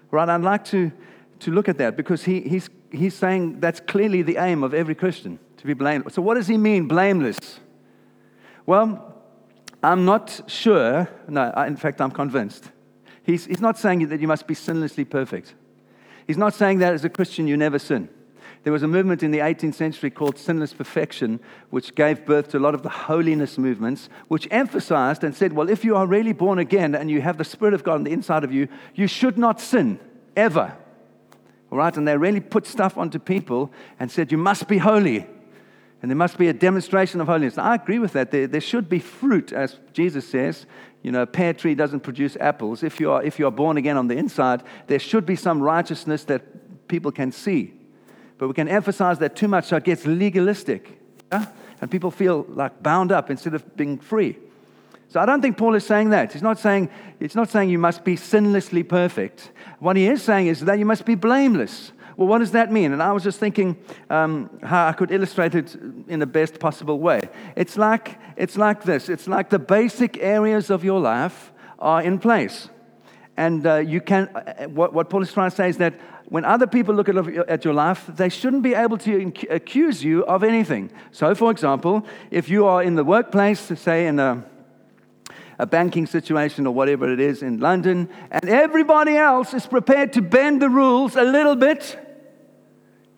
Right? 0.10 0.29
I'd 0.29 0.41
like 0.41 0.63
to, 0.65 0.94
to 1.39 1.51
look 1.51 1.70
at 1.70 1.77
that 1.77 1.96
because 1.98 2.24
he, 2.24 2.42
he's, 2.42 2.70
he's 2.92 3.13
saying 3.13 3.60
that's 3.60 3.80
clearly 3.80 4.22
the 4.22 4.38
aim 4.38 4.63
of 4.63 4.74
every 4.74 4.96
Christian, 4.96 5.39
to 5.58 5.65
be 5.65 5.74
blameless. 5.74 6.13
So, 6.13 6.22
what 6.22 6.36
does 6.36 6.48
he 6.48 6.58
mean, 6.58 6.88
blameless? 6.88 7.60
Well, 8.65 9.13
I'm 9.84 10.06
not 10.06 10.42
sure. 10.48 11.08
No, 11.27 11.51
in 11.68 11.77
fact, 11.77 12.01
I'm 12.01 12.12
convinced. 12.12 12.72
He's, 13.24 13.46
he's 13.46 13.62
not 13.62 13.77
saying 13.77 14.08
that 14.10 14.20
you 14.20 14.27
must 14.27 14.48
be 14.48 14.56
sinlessly 14.56 15.08
perfect. 15.10 15.56
He's 16.27 16.38
not 16.38 16.54
saying 16.54 16.80
that 16.80 16.94
as 16.94 17.06
a 17.06 17.10
Christian 17.10 17.48
you 17.48 17.58
never 17.58 17.80
sin. 17.80 18.10
There 18.63 18.74
was 18.74 18.82
a 18.82 18.88
movement 18.88 19.22
in 19.22 19.30
the 19.30 19.39
18th 19.39 19.75
century 19.75 20.10
called 20.10 20.39
sinless 20.39 20.74
perfection, 20.74 21.39
which 21.70 21.94
gave 21.94 22.25
birth 22.25 22.50
to 22.50 22.58
a 22.58 22.60
lot 22.60 22.74
of 22.74 22.82
the 22.82 22.89
holiness 22.89 23.60
movements, 23.60 24.10
which 24.27 24.48
emphasized 24.50 25.24
and 25.24 25.36
said, 25.36 25.54
well, 25.54 25.70
if 25.70 25.86
you 25.86 25.96
are 25.96 26.08
really 26.08 26.34
born 26.34 26.58
again 26.58 26.96
and 26.96 27.12
you 27.12 27.22
have 27.22 27.38
the 27.38 27.44
Spirit 27.44 27.75
of 27.75 27.84
God 27.84 27.94
on 27.96 28.04
the 28.06 28.12
inside 28.12 28.44
of 28.44 28.51
you, 28.51 28.68
you 28.96 29.06
should 29.06 29.38
not 29.38 29.62
sin 29.62 30.00
ever. 30.36 30.75
All 31.75 31.79
right? 31.79 31.98
And 31.98 32.08
they 32.08 32.15
really 32.15 32.39
put 32.39 32.65
stuff 32.65 32.98
onto 32.98 33.20
people 33.20 33.70
and 34.00 34.10
said, 34.10 34.32
you 34.32 34.38
must 34.38 34.70
be 34.70 34.77
holy. 34.77 35.27
And 36.01 36.10
there 36.10 36.15
must 36.15 36.38
be 36.38 36.48
a 36.48 36.53
demonstration 36.53 37.20
of 37.20 37.27
holiness. 37.27 37.58
I 37.58 37.75
agree 37.75 38.00
with 38.00 38.13
that. 38.13 38.32
There, 38.32 38.48
there 38.48 38.62
should 38.62 38.88
be 38.88 39.00
fruit, 39.00 39.51
as 39.51 39.77
Jesus 39.91 40.25
says. 40.25 40.67
You 41.03 41.12
know, 41.12 41.24
a 41.24 41.27
pear 41.27 41.53
tree 41.53 41.75
doesn't 41.75 42.00
produce 42.00 42.38
apples. 42.39 42.82
If 42.82 43.01
you, 43.01 43.12
are, 43.12 43.22
if 43.22 43.39
you 43.39 43.46
are 43.46 43.51
born 43.51 43.75
again 43.75 43.98
on 43.98 44.08
the 44.08 44.15
inside, 44.15 44.63
there 44.88 45.00
should 45.00 45.25
be 45.25 45.36
some 45.36 45.62
righteousness 45.62 46.24
that 46.25 46.88
people 46.88 47.12
can 47.12 47.34
see. 47.34 47.74
But 48.38 48.48
we 48.48 48.53
can 48.53 48.70
emphasize 48.70 49.20
that 49.20 49.36
too 49.36 49.50
much 49.50 49.65
so 49.65 49.75
it 49.75 49.84
gets 49.84 50.05
legalistic. 50.05 50.98
Yeah? 51.29 51.48
And 51.82 51.91
people 51.91 52.10
feel 52.10 52.46
like 52.48 52.82
bound 52.82 53.12
up 53.12 53.29
instead 53.29 53.53
of 53.53 53.75
being 53.75 53.98
free. 53.98 54.38
So 55.15 55.22
I 55.22 55.25
don't 55.25 55.41
think 55.41 55.55
Paul 55.55 55.75
is 55.75 55.86
saying 55.86 56.10
that. 56.10 56.34
He's 56.34 56.41
not 56.41 56.60
saying, 56.60 56.89
it's 57.22 57.36
not 57.36 57.50
saying 57.50 57.69
you 57.69 57.79
must 57.79 58.03
be 58.03 58.17
sinlessly 58.17 58.86
perfect. 58.86 59.50
What 59.79 59.95
he 59.95 60.07
is 60.07 60.22
saying 60.22 60.48
is 60.48 60.60
that 60.65 60.77
you 60.77 60.84
must 60.84 61.05
be 61.05 61.15
blameless. 61.15 61.93
Well, 62.17 62.27
what 62.27 62.39
does 62.39 62.51
that 62.51 62.69
mean? 62.69 62.91
And 62.91 63.01
I 63.01 63.13
was 63.13 63.24
just 63.24 63.39
thinking 63.39 63.77
um, 64.10 64.50
how 64.62 64.88
I 64.88 64.91
could 64.91 65.12
illustrate 65.12 65.55
it 65.55 65.74
in 66.10 66.19
the 66.19 66.25
best 66.25 66.60
possible 66.60 67.00
way. 67.00 67.22
It's 67.55 67.77
like, 67.77 68.19
it's 68.36 68.57
like 68.57 68.84
this 68.84 69.07
it's 69.07 69.25
like 69.25 69.50
the 69.50 69.57
basic 69.57 70.17
areas 70.17 70.69
of 70.69 70.84
your 70.84 71.00
life 71.00 71.53
are 71.79 72.01
in 72.01 72.19
place. 72.19 72.67
And 73.38 73.65
uh, 73.65 73.75
you 73.75 74.01
can, 74.01 74.27
uh, 74.36 74.65
what, 74.65 74.91
what 74.91 75.10
Paul 75.10 75.22
is 75.22 75.31
trying 75.31 75.50
to 75.50 75.55
say 75.55 75.69
is 75.69 75.77
that 75.77 75.93
when 76.25 76.43
other 76.43 76.67
people 76.67 76.93
look 76.93 77.07
at, 77.07 77.15
at 77.48 77.63
your 77.63 77.74
life, 77.74 78.05
they 78.07 78.27
shouldn't 78.27 78.63
be 78.63 78.74
able 78.74 78.98
to 78.98 79.31
accuse 79.50 80.03
you 80.03 80.25
of 80.25 80.43
anything. 80.43 80.91
So, 81.12 81.34
for 81.36 81.51
example, 81.51 82.05
if 82.31 82.50
you 82.50 82.65
are 82.65 82.84
in 82.84 82.95
the 82.95 83.05
workplace, 83.05 83.62
say 83.79 84.07
in 84.07 84.19
a, 84.19 84.43
a 85.57 85.65
banking 85.65 86.05
situation 86.05 86.67
or 86.67 86.74
whatever 86.74 87.12
it 87.12 87.19
is 87.19 87.41
in 87.41 87.59
London, 87.59 88.09
and 88.31 88.50
everybody 88.50 89.15
else 89.15 89.53
is 89.53 89.65
prepared 89.65 90.13
to 90.13 90.21
bend 90.21 90.62
the 90.62 90.69
rules 90.69 91.15
a 91.15 91.24
little 91.24 91.55
bit 91.55 92.00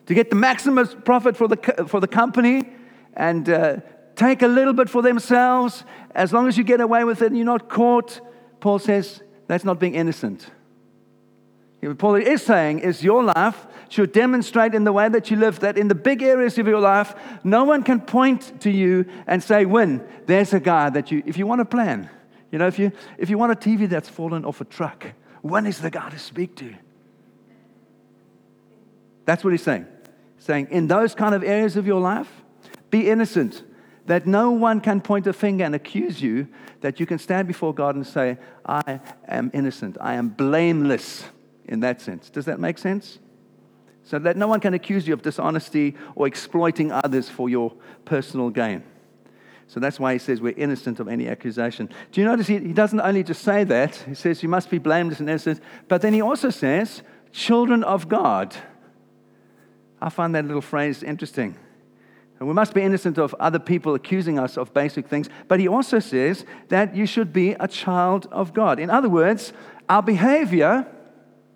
to 0.05 0.13
get 0.13 0.29
the 0.29 0.35
maximum 0.35 0.87
profit 1.03 1.35
for 1.35 1.47
the, 1.47 1.85
for 1.87 1.99
the 1.99 2.07
company 2.07 2.69
and 3.13 3.49
uh, 3.49 3.77
take 4.15 4.41
a 4.41 4.47
little 4.47 4.73
bit 4.73 4.89
for 4.89 5.01
themselves, 5.01 5.83
as 6.11 6.31
long 6.31 6.47
as 6.47 6.57
you 6.57 6.63
get 6.63 6.81
away 6.81 7.03
with 7.03 7.21
it 7.21 7.27
and 7.27 7.37
you're 7.37 7.45
not 7.45 7.69
caught, 7.69 8.21
Paul 8.59 8.79
says 8.79 9.21
that's 9.47 9.63
not 9.63 9.79
being 9.79 9.95
innocent. 9.95 10.49
What 11.81 11.99
Paul 11.99 12.15
is 12.15 12.41
saying 12.41 12.79
is 12.79 13.03
your 13.03 13.23
life 13.23 13.67
should 13.89 14.11
demonstrate 14.11 14.73
in 14.73 14.83
the 14.83 14.91
way 14.91 15.07
that 15.07 15.29
you 15.31 15.37
live 15.37 15.59
that 15.59 15.77
in 15.77 15.87
the 15.87 15.95
big 15.95 16.21
areas 16.21 16.57
of 16.57 16.67
your 16.67 16.79
life, 16.79 17.15
no 17.43 17.63
one 17.63 17.83
can 17.83 18.01
point 18.01 18.59
to 18.61 18.71
you 18.71 19.05
and 19.27 19.41
say, 19.41 19.65
Win, 19.65 20.05
there's 20.25 20.53
a 20.53 20.59
guy 20.59 20.89
that 20.89 21.11
you, 21.11 21.23
if 21.25 21.37
you 21.37 21.47
want 21.47 21.61
a 21.61 21.65
plan, 21.65 22.09
you 22.51 22.59
know, 22.59 22.67
if 22.67 22.79
you, 22.79 22.91
if 23.17 23.29
you 23.29 23.37
want 23.37 23.51
a 23.51 23.55
TV 23.55 23.89
that's 23.89 24.09
fallen 24.09 24.45
off 24.45 24.61
a 24.61 24.65
truck, 24.65 25.07
when 25.41 25.65
is 25.65 25.79
the 25.79 25.89
guy 25.89 26.09
to 26.09 26.19
speak 26.19 26.55
to? 26.57 26.73
That's 29.25 29.43
what 29.43 29.51
he's 29.51 29.63
saying. 29.63 29.85
Saying, 30.39 30.69
in 30.71 30.87
those 30.87 31.13
kind 31.13 31.35
of 31.35 31.43
areas 31.43 31.75
of 31.75 31.85
your 31.85 31.99
life, 31.99 32.29
be 32.89 33.09
innocent 33.09 33.63
that 34.05 34.25
no 34.25 34.51
one 34.51 34.79
can 34.79 35.01
point 35.01 35.27
a 35.27 35.33
finger 35.33 35.65
and 35.65 35.75
accuse 35.75 36.21
you, 36.21 36.47
that 36.79 36.99
you 36.99 37.05
can 37.05 37.19
stand 37.19 37.47
before 37.47 37.73
God 37.73 37.95
and 37.95 38.07
say, 38.07 38.37
I 38.65 39.01
am 39.27 39.51
innocent, 39.53 39.97
I 39.99 40.13
am 40.13 40.29
blameless 40.29 41.25
in 41.65 41.81
that 41.81 42.01
sense. 42.01 42.29
Does 42.29 42.45
that 42.45 42.59
make 42.59 42.77
sense? 42.77 43.19
So 44.03 44.17
that 44.19 44.37
no 44.37 44.47
one 44.47 44.61
can 44.61 44.73
accuse 44.73 45.05
you 45.05 45.13
of 45.13 45.21
dishonesty 45.21 45.95
or 46.15 46.27
exploiting 46.27 46.93
others 46.93 47.27
for 47.27 47.49
your 47.49 47.73
personal 48.05 48.49
gain. 48.49 48.83
So 49.67 49.79
that's 49.79 49.99
why 49.99 50.13
he 50.13 50.19
says 50.19 50.39
we're 50.39 50.53
innocent 50.57 50.99
of 50.99 51.07
any 51.07 51.27
accusation. 51.27 51.89
Do 52.11 52.21
you 52.21 52.27
notice 52.27 52.47
he, 52.47 52.57
he 52.59 52.73
doesn't 52.73 53.01
only 53.01 53.23
just 53.23 53.43
say 53.43 53.65
that, 53.65 53.95
he 53.95 54.15
says 54.15 54.41
you 54.41 54.49
must 54.49 54.69
be 54.69 54.77
blameless 54.77 55.19
and 55.19 55.29
innocent, 55.29 55.61
but 55.87 56.01
then 56.01 56.13
he 56.13 56.21
also 56.21 56.49
says, 56.49 57.01
children 57.33 57.83
of 57.83 58.07
God. 58.07 58.55
I 60.01 60.09
find 60.09 60.33
that 60.35 60.45
little 60.45 60.61
phrase 60.61 61.03
interesting. 61.03 61.55
And 62.39 62.47
we 62.47 62.53
must 62.53 62.73
be 62.73 62.81
innocent 62.81 63.17
of 63.17 63.33
other 63.39 63.59
people 63.59 63.95
accusing 63.95 64.37
us 64.37 64.57
of 64.57 64.73
basic 64.73 65.07
things. 65.07 65.27
But 65.47 65.59
he 65.59 65.67
also 65.67 65.99
says 65.99 66.45
that 66.69 66.95
you 66.95 67.05
should 67.05 67.33
be 67.33 67.51
a 67.51 67.67
child 67.67 68.27
of 68.31 68.53
God. 68.53 68.79
In 68.79 68.89
other 68.89 69.09
words, 69.09 69.53
our 69.89 70.03
behavior, 70.03 70.85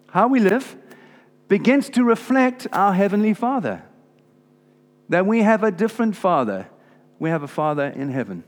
how 0.09 0.27
we 0.27 0.39
live, 0.39 0.75
begins 1.47 1.89
to 1.91 2.03
reflect 2.03 2.65
our 2.71 2.93
Heavenly 2.93 3.33
Father. 3.33 3.83
That 5.09 5.27
we 5.27 5.43
have 5.43 5.63
a 5.63 5.71
different 5.71 6.15
Father. 6.15 6.67
We 7.21 7.29
have 7.29 7.43
a 7.43 7.47
Father 7.47 7.85
in 7.85 8.09
heaven. 8.09 8.43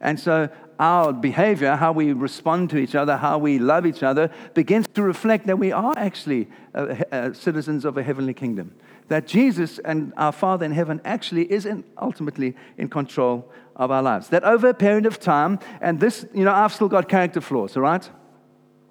And 0.00 0.18
so 0.18 0.48
our 0.80 1.12
behavior, 1.12 1.76
how 1.76 1.92
we 1.92 2.12
respond 2.12 2.70
to 2.70 2.76
each 2.76 2.96
other, 2.96 3.16
how 3.16 3.38
we 3.38 3.60
love 3.60 3.86
each 3.86 4.02
other, 4.02 4.32
begins 4.54 4.88
to 4.94 5.04
reflect 5.04 5.46
that 5.46 5.60
we 5.60 5.70
are 5.70 5.94
actually 5.96 6.48
uh, 6.74 6.96
uh, 7.12 7.32
citizens 7.32 7.84
of 7.84 7.96
a 7.96 8.02
heavenly 8.02 8.34
kingdom 8.34 8.74
that 9.06 9.28
Jesus 9.28 9.78
and 9.78 10.12
our 10.16 10.32
Father 10.32 10.66
in 10.66 10.72
heaven 10.72 11.00
actually 11.04 11.50
is 11.50 11.64
in, 11.64 11.84
ultimately 11.96 12.56
in 12.76 12.88
control 12.88 13.48
of 13.76 13.92
our 13.92 14.02
lives. 14.02 14.30
That 14.30 14.42
over 14.42 14.68
a 14.68 14.74
period 14.74 15.06
of 15.06 15.20
time, 15.20 15.60
and 15.80 16.00
this, 16.00 16.26
you 16.34 16.44
know, 16.44 16.52
I've 16.52 16.74
still 16.74 16.88
got 16.88 17.08
character 17.08 17.40
flaws, 17.40 17.76
all 17.76 17.84
right? 17.84 18.10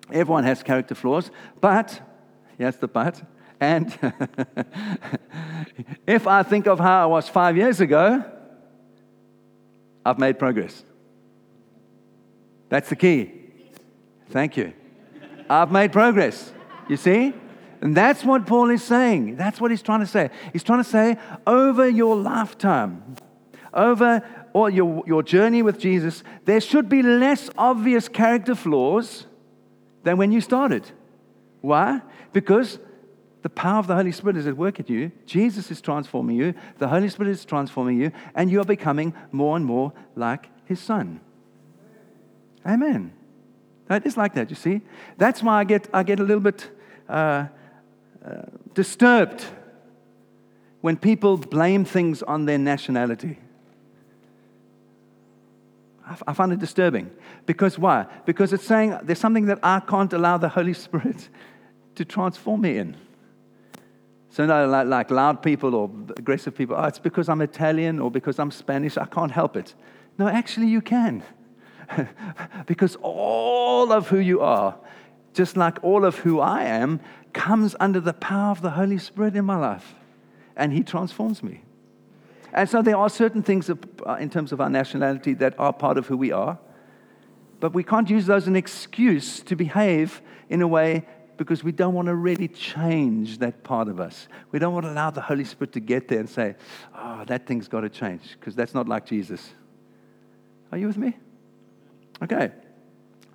Everyone 0.09 0.45
has 0.45 0.63
character 0.63 0.95
flaws, 0.95 1.31
but, 1.59 1.99
yes, 2.57 2.77
the 2.77 2.87
but, 2.87 3.21
and 3.59 3.87
if 6.07 6.27
I 6.27 6.43
think 6.43 6.65
of 6.65 6.79
how 6.79 7.03
I 7.03 7.07
was 7.07 7.27
five 7.27 7.57
years 7.57 7.81
ago, 7.81 8.23
I've 10.07 10.19
made 10.19 10.39
progress. 10.39 10.85
That's 12.69 12.87
the 12.87 12.95
key. 12.95 13.29
Thank 14.29 14.55
you. 14.55 14.71
I've 15.49 15.69
made 15.69 15.91
progress. 15.91 16.53
You 16.87 16.95
see? 16.95 17.33
And 17.81 17.95
that's 17.95 18.23
what 18.23 18.45
Paul 18.45 18.69
is 18.69 18.81
saying. 18.81 19.35
That's 19.35 19.59
what 19.59 19.69
he's 19.69 19.81
trying 19.81 19.99
to 19.99 20.07
say. 20.07 20.29
He's 20.53 20.63
trying 20.63 20.81
to 20.81 20.89
say, 20.89 21.17
over 21.45 21.89
your 21.89 22.15
lifetime, 22.15 23.17
over 23.73 24.23
your, 24.55 25.03
your 25.05 25.23
journey 25.23 25.61
with 25.61 25.77
Jesus, 25.77 26.23
there 26.45 26.61
should 26.61 26.87
be 26.87 27.01
less 27.03 27.49
obvious 27.57 28.07
character 28.07 28.55
flaws 28.55 29.25
than 30.03 30.15
when 30.15 30.31
you 30.31 30.39
started. 30.39 30.89
Why? 31.59 32.01
Because 32.31 32.79
the 33.43 33.49
power 33.49 33.79
of 33.79 33.87
the 33.87 33.95
Holy 33.95 34.11
Spirit 34.11 34.37
is 34.37 34.47
at 34.47 34.57
work 34.57 34.79
in 34.79 34.85
you. 34.87 35.11
Jesus 35.25 35.71
is 35.71 35.79
transforming 35.81 36.35
you. 36.35 36.53
The 36.79 36.87
Holy 36.87 37.09
Spirit 37.09 37.29
is 37.31 37.45
transforming 37.45 37.99
you. 37.99 38.11
And 38.35 38.49
you 38.49 38.59
are 38.59 38.65
becoming 38.65 39.13
more 39.31 39.55
and 39.55 39.65
more 39.65 39.93
like 40.15 40.49
His 40.65 40.79
Son. 40.79 41.19
Amen. 42.65 43.13
It 43.89 44.05
is 44.05 44.17
like 44.17 44.33
that, 44.33 44.49
you 44.49 44.55
see. 44.55 44.81
That's 45.17 45.41
why 45.41 45.59
I 45.59 45.63
get, 45.63 45.87
I 45.93 46.03
get 46.03 46.19
a 46.19 46.23
little 46.23 46.41
bit 46.41 46.69
uh, 47.07 47.45
disturbed 48.73 49.45
when 50.81 50.97
people 50.97 51.37
blame 51.37 51.85
things 51.85 52.21
on 52.23 52.45
their 52.45 52.57
nationality. 52.57 53.39
I 56.25 56.33
find 56.33 56.53
it 56.53 56.59
disturbing. 56.59 57.11
Because 57.45 57.77
why? 57.77 58.05
Because 58.25 58.53
it's 58.53 58.63
saying 58.63 58.97
there's 59.03 59.19
something 59.19 59.45
that 59.47 59.59
I 59.61 59.81
can't 59.81 60.11
allow 60.13 60.37
the 60.37 60.49
Holy 60.49 60.73
Spirit 60.85 61.29
to 61.95 62.05
transform 62.05 62.61
me 62.61 62.77
in. 62.77 62.95
So, 64.37 64.45
no, 64.45 64.67
like, 64.67 64.85
like 64.85 65.09
loud 65.09 65.41
people 65.41 65.73
or 65.73 65.89
aggressive 66.15 66.53
people, 66.53 66.75
oh, 66.77 66.83
it's 66.83 66.99
because 66.99 67.27
I'm 67.27 67.41
Italian 67.41 67.99
or 67.99 68.11
because 68.11 68.37
I'm 68.37 68.51
Spanish, 68.51 68.95
I 68.95 69.05
can't 69.05 69.31
help 69.31 69.57
it. 69.57 69.73
No, 70.19 70.27
actually, 70.27 70.67
you 70.67 70.79
can. 70.79 71.23
because 72.67 72.97
all 73.01 73.91
of 73.91 74.09
who 74.09 74.19
you 74.19 74.41
are, 74.41 74.77
just 75.33 75.57
like 75.57 75.83
all 75.83 76.05
of 76.05 76.17
who 76.17 76.39
I 76.39 76.65
am, 76.65 76.99
comes 77.33 77.75
under 77.79 77.99
the 77.99 78.13
power 78.13 78.51
of 78.51 78.61
the 78.61 78.69
Holy 78.69 78.99
Spirit 78.99 79.35
in 79.35 79.43
my 79.43 79.57
life, 79.57 79.95
and 80.55 80.71
He 80.71 80.83
transforms 80.83 81.41
me. 81.41 81.63
And 82.53 82.69
so 82.69 82.83
there 82.83 82.95
are 82.95 83.09
certain 83.09 83.41
things 83.41 83.71
uh, 83.71 84.17
in 84.19 84.29
terms 84.29 84.51
of 84.51 84.61
our 84.61 84.69
nationality 84.69 85.33
that 85.33 85.59
are 85.59 85.73
part 85.73 85.97
of 85.97 86.05
who 86.05 86.15
we 86.15 86.31
are, 86.31 86.59
but 87.59 87.73
we 87.73 87.83
can't 87.83 88.07
use 88.07 88.27
those 88.27 88.43
as 88.43 88.47
an 88.47 88.55
excuse 88.55 89.39
to 89.39 89.55
behave 89.55 90.21
in 90.47 90.61
a 90.61 90.67
way 90.67 91.07
because 91.37 91.63
we 91.63 91.71
don't 91.71 91.93
want 91.93 92.07
to 92.07 92.15
really 92.15 92.47
change 92.47 93.37
that 93.39 93.63
part 93.63 93.87
of 93.87 93.99
us. 93.99 94.27
We 94.51 94.59
don't 94.59 94.73
want 94.73 94.85
to 94.85 94.91
allow 94.91 95.11
the 95.11 95.21
Holy 95.21 95.45
Spirit 95.45 95.71
to 95.73 95.79
get 95.79 96.07
there 96.07 96.19
and 96.19 96.29
say, 96.29 96.55
oh, 96.95 97.23
that 97.25 97.45
thing's 97.45 97.67
got 97.67 97.81
to 97.81 97.89
change, 97.89 98.21
because 98.39 98.55
that's 98.55 98.73
not 98.73 98.87
like 98.87 99.05
Jesus. 99.05 99.51
Are 100.71 100.77
you 100.77 100.87
with 100.87 100.97
me? 100.97 101.15
Okay. 102.21 102.51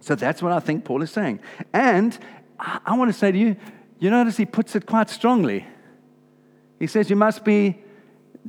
So 0.00 0.14
that's 0.14 0.42
what 0.42 0.52
I 0.52 0.58
think 0.58 0.84
Paul 0.84 1.02
is 1.02 1.10
saying. 1.10 1.40
And 1.72 2.18
I, 2.58 2.80
I 2.84 2.96
want 2.96 3.12
to 3.12 3.18
say 3.18 3.30
to 3.30 3.38
you, 3.38 3.56
you 3.98 4.10
notice 4.10 4.36
he 4.36 4.46
puts 4.46 4.74
it 4.74 4.84
quite 4.84 5.08
strongly. 5.08 5.64
He 6.78 6.88
says, 6.88 7.08
You 7.08 7.16
must 7.16 7.44
be 7.44 7.78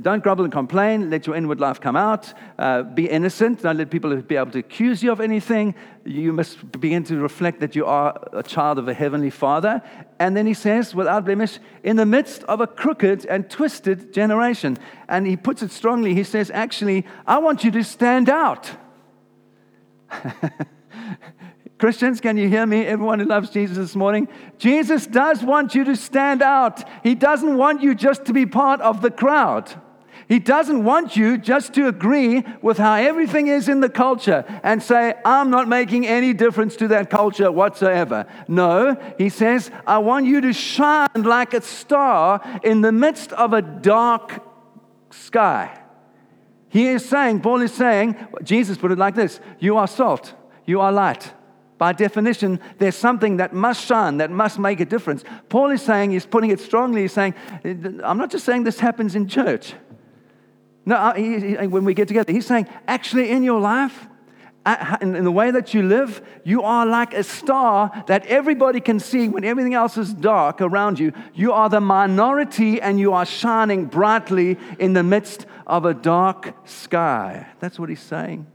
don't 0.02 0.24
grumble 0.24 0.44
and 0.44 0.52
complain. 0.52 1.12
Let 1.12 1.28
your 1.28 1.36
inward 1.36 1.60
life 1.60 1.80
come 1.80 1.96
out. 1.96 2.34
Uh, 2.58 2.82
be 2.82 3.08
innocent. 3.08 3.62
Don't 3.62 3.78
let 3.78 3.92
people 3.92 4.16
be 4.16 4.36
able 4.36 4.52
to 4.52 4.60
accuse 4.60 5.04
you 5.04 5.12
of 5.12 5.22
anything. 5.22 5.76
You 6.04 6.34
must 6.34 6.80
begin 6.82 7.04
to 7.06 7.20
reflect 7.20 7.60
that 7.60 7.76
you 7.76 7.86
are 7.86 8.18
a 8.34 8.42
child 8.42 8.80
of 8.80 8.88
a 8.88 8.94
heavenly 8.94 9.30
Father. 9.30 9.84
And 10.20 10.36
then 10.36 10.48
he 10.48 10.56
says, 10.56 10.96
without 10.96 11.26
blemish, 11.26 11.60
in 11.84 11.98
the 11.98 12.08
midst 12.08 12.44
of 12.46 12.60
a 12.60 12.66
crooked 12.66 13.28
and 13.28 13.48
twisted 13.50 14.14
generation. 14.14 14.80
And 15.08 15.28
he 15.28 15.38
puts 15.38 15.62
it 15.62 15.70
strongly. 15.70 16.16
He 16.16 16.24
says, 16.24 16.50
actually, 16.50 17.06
I 17.28 17.38
want 17.38 17.64
you 17.64 17.70
to 17.72 17.84
stand 17.84 18.30
out. 18.30 18.72
Christians, 21.84 22.22
can 22.22 22.38
you 22.38 22.48
hear 22.48 22.66
me? 22.66 22.86
Everyone 22.86 23.20
who 23.20 23.26
loves 23.26 23.50
Jesus 23.50 23.76
this 23.76 23.94
morning. 23.94 24.30
Jesus 24.58 25.06
does 25.06 25.44
want 25.44 25.76
you 25.76 25.84
to 25.84 25.98
stand 25.98 26.42
out. 26.42 26.82
He 27.04 27.14
doesn't 27.14 27.58
want 27.58 27.84
you 27.84 27.94
just 27.94 28.24
to 28.24 28.32
be 28.32 28.46
part 28.46 28.80
of 28.80 29.02
the 29.02 29.12
crowd. 29.12 29.70
He 30.30 30.40
doesn't 30.40 30.86
want 30.86 31.18
you 31.18 31.38
just 31.38 31.74
to 31.74 31.90
agree 31.90 32.46
with 32.62 32.78
how 32.78 32.94
everything 32.94 33.48
is 33.48 33.68
in 33.68 33.82
the 33.82 33.90
culture 33.90 34.46
and 34.64 34.82
say, 34.82 35.16
I'm 35.26 35.50
not 35.50 35.68
making 35.68 36.08
any 36.08 36.32
difference 36.32 36.78
to 36.78 36.88
that 36.88 37.10
culture 37.10 37.52
whatsoever. 37.52 38.28
No, 38.48 38.96
he 39.18 39.28
says, 39.28 39.70
I 39.86 39.98
want 39.98 40.26
you 40.26 40.40
to 40.40 40.54
shine 40.54 41.10
like 41.18 41.54
a 41.54 41.60
star 41.62 42.62
in 42.64 42.80
the 42.80 42.94
midst 42.94 43.34
of 43.34 43.52
a 43.52 43.62
dark 43.62 44.42
sky. 45.10 45.78
He 46.70 46.88
is 46.88 47.04
saying, 47.04 47.42
Paul 47.42 47.62
is 47.62 47.74
saying, 47.74 48.16
Jesus 48.42 48.78
put 48.78 48.94
it 48.94 48.98
like 48.98 49.16
this 49.16 49.42
You 49.60 49.76
are 49.76 49.88
salt, 49.90 50.34
you 50.66 50.80
are 50.80 50.90
light. 50.90 51.34
By 51.78 51.94
definition, 51.94 52.60
there's 52.78 52.96
something 52.96 53.38
that 53.38 53.54
must 53.54 53.86
shine, 53.86 54.18
that 54.18 54.32
must 54.32 54.60
make 54.60 54.80
a 54.80 54.86
difference. 54.86 55.24
Paul 55.50 55.72
is 55.72 55.82
saying, 55.82 56.12
he's 56.12 56.26
putting 56.26 56.50
it 56.52 56.60
strongly, 56.60 57.02
he's 57.02 57.14
saying, 57.14 57.34
I'm 58.04 58.18
not 58.18 58.32
just 58.32 58.46
saying 58.46 58.64
this 58.64 58.80
happens 58.80 59.16
in 59.16 59.28
church. 59.28 59.74
No, 60.86 61.14
he, 61.16 61.40
he, 61.40 61.68
when 61.68 61.86
we 61.86 61.94
get 61.94 62.08
together, 62.08 62.32
he's 62.32 62.46
saying, 62.46 62.68
actually, 62.88 63.32
in 63.32 63.44
your 63.44 63.60
life, 63.60 64.08
in, 65.02 65.24
the 65.24 65.32
way 65.32 65.52
that 65.52 65.74
you 65.74 65.84
live, 65.84 66.22
you 66.46 66.62
are 66.64 66.86
like 66.86 67.14
a 67.14 67.24
star 67.24 68.04
that 68.08 68.26
everybody 68.28 68.80
can 68.80 69.00
see 69.00 69.28
when 69.28 69.44
everything 69.44 69.74
else 69.74 69.98
is 69.98 70.14
dark 70.14 70.62
around 70.62 71.00
you. 71.00 71.12
You 71.34 71.52
are 71.52 71.70
the 71.70 71.82
minority 71.82 72.82
and 72.82 73.00
you 73.00 73.14
are 73.14 73.26
shining 73.26 73.86
brightly 73.86 74.58
in 74.80 74.94
the 74.94 75.04
midst 75.04 75.46
of 75.68 75.84
a 75.86 75.94
dark 75.94 76.56
sky. 76.66 77.48
That's 77.60 77.78
what 77.78 77.90
he's 77.90 78.02
saying. 78.02 78.48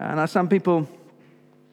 And 0.00 0.28
some 0.28 0.48
people, 0.48 0.88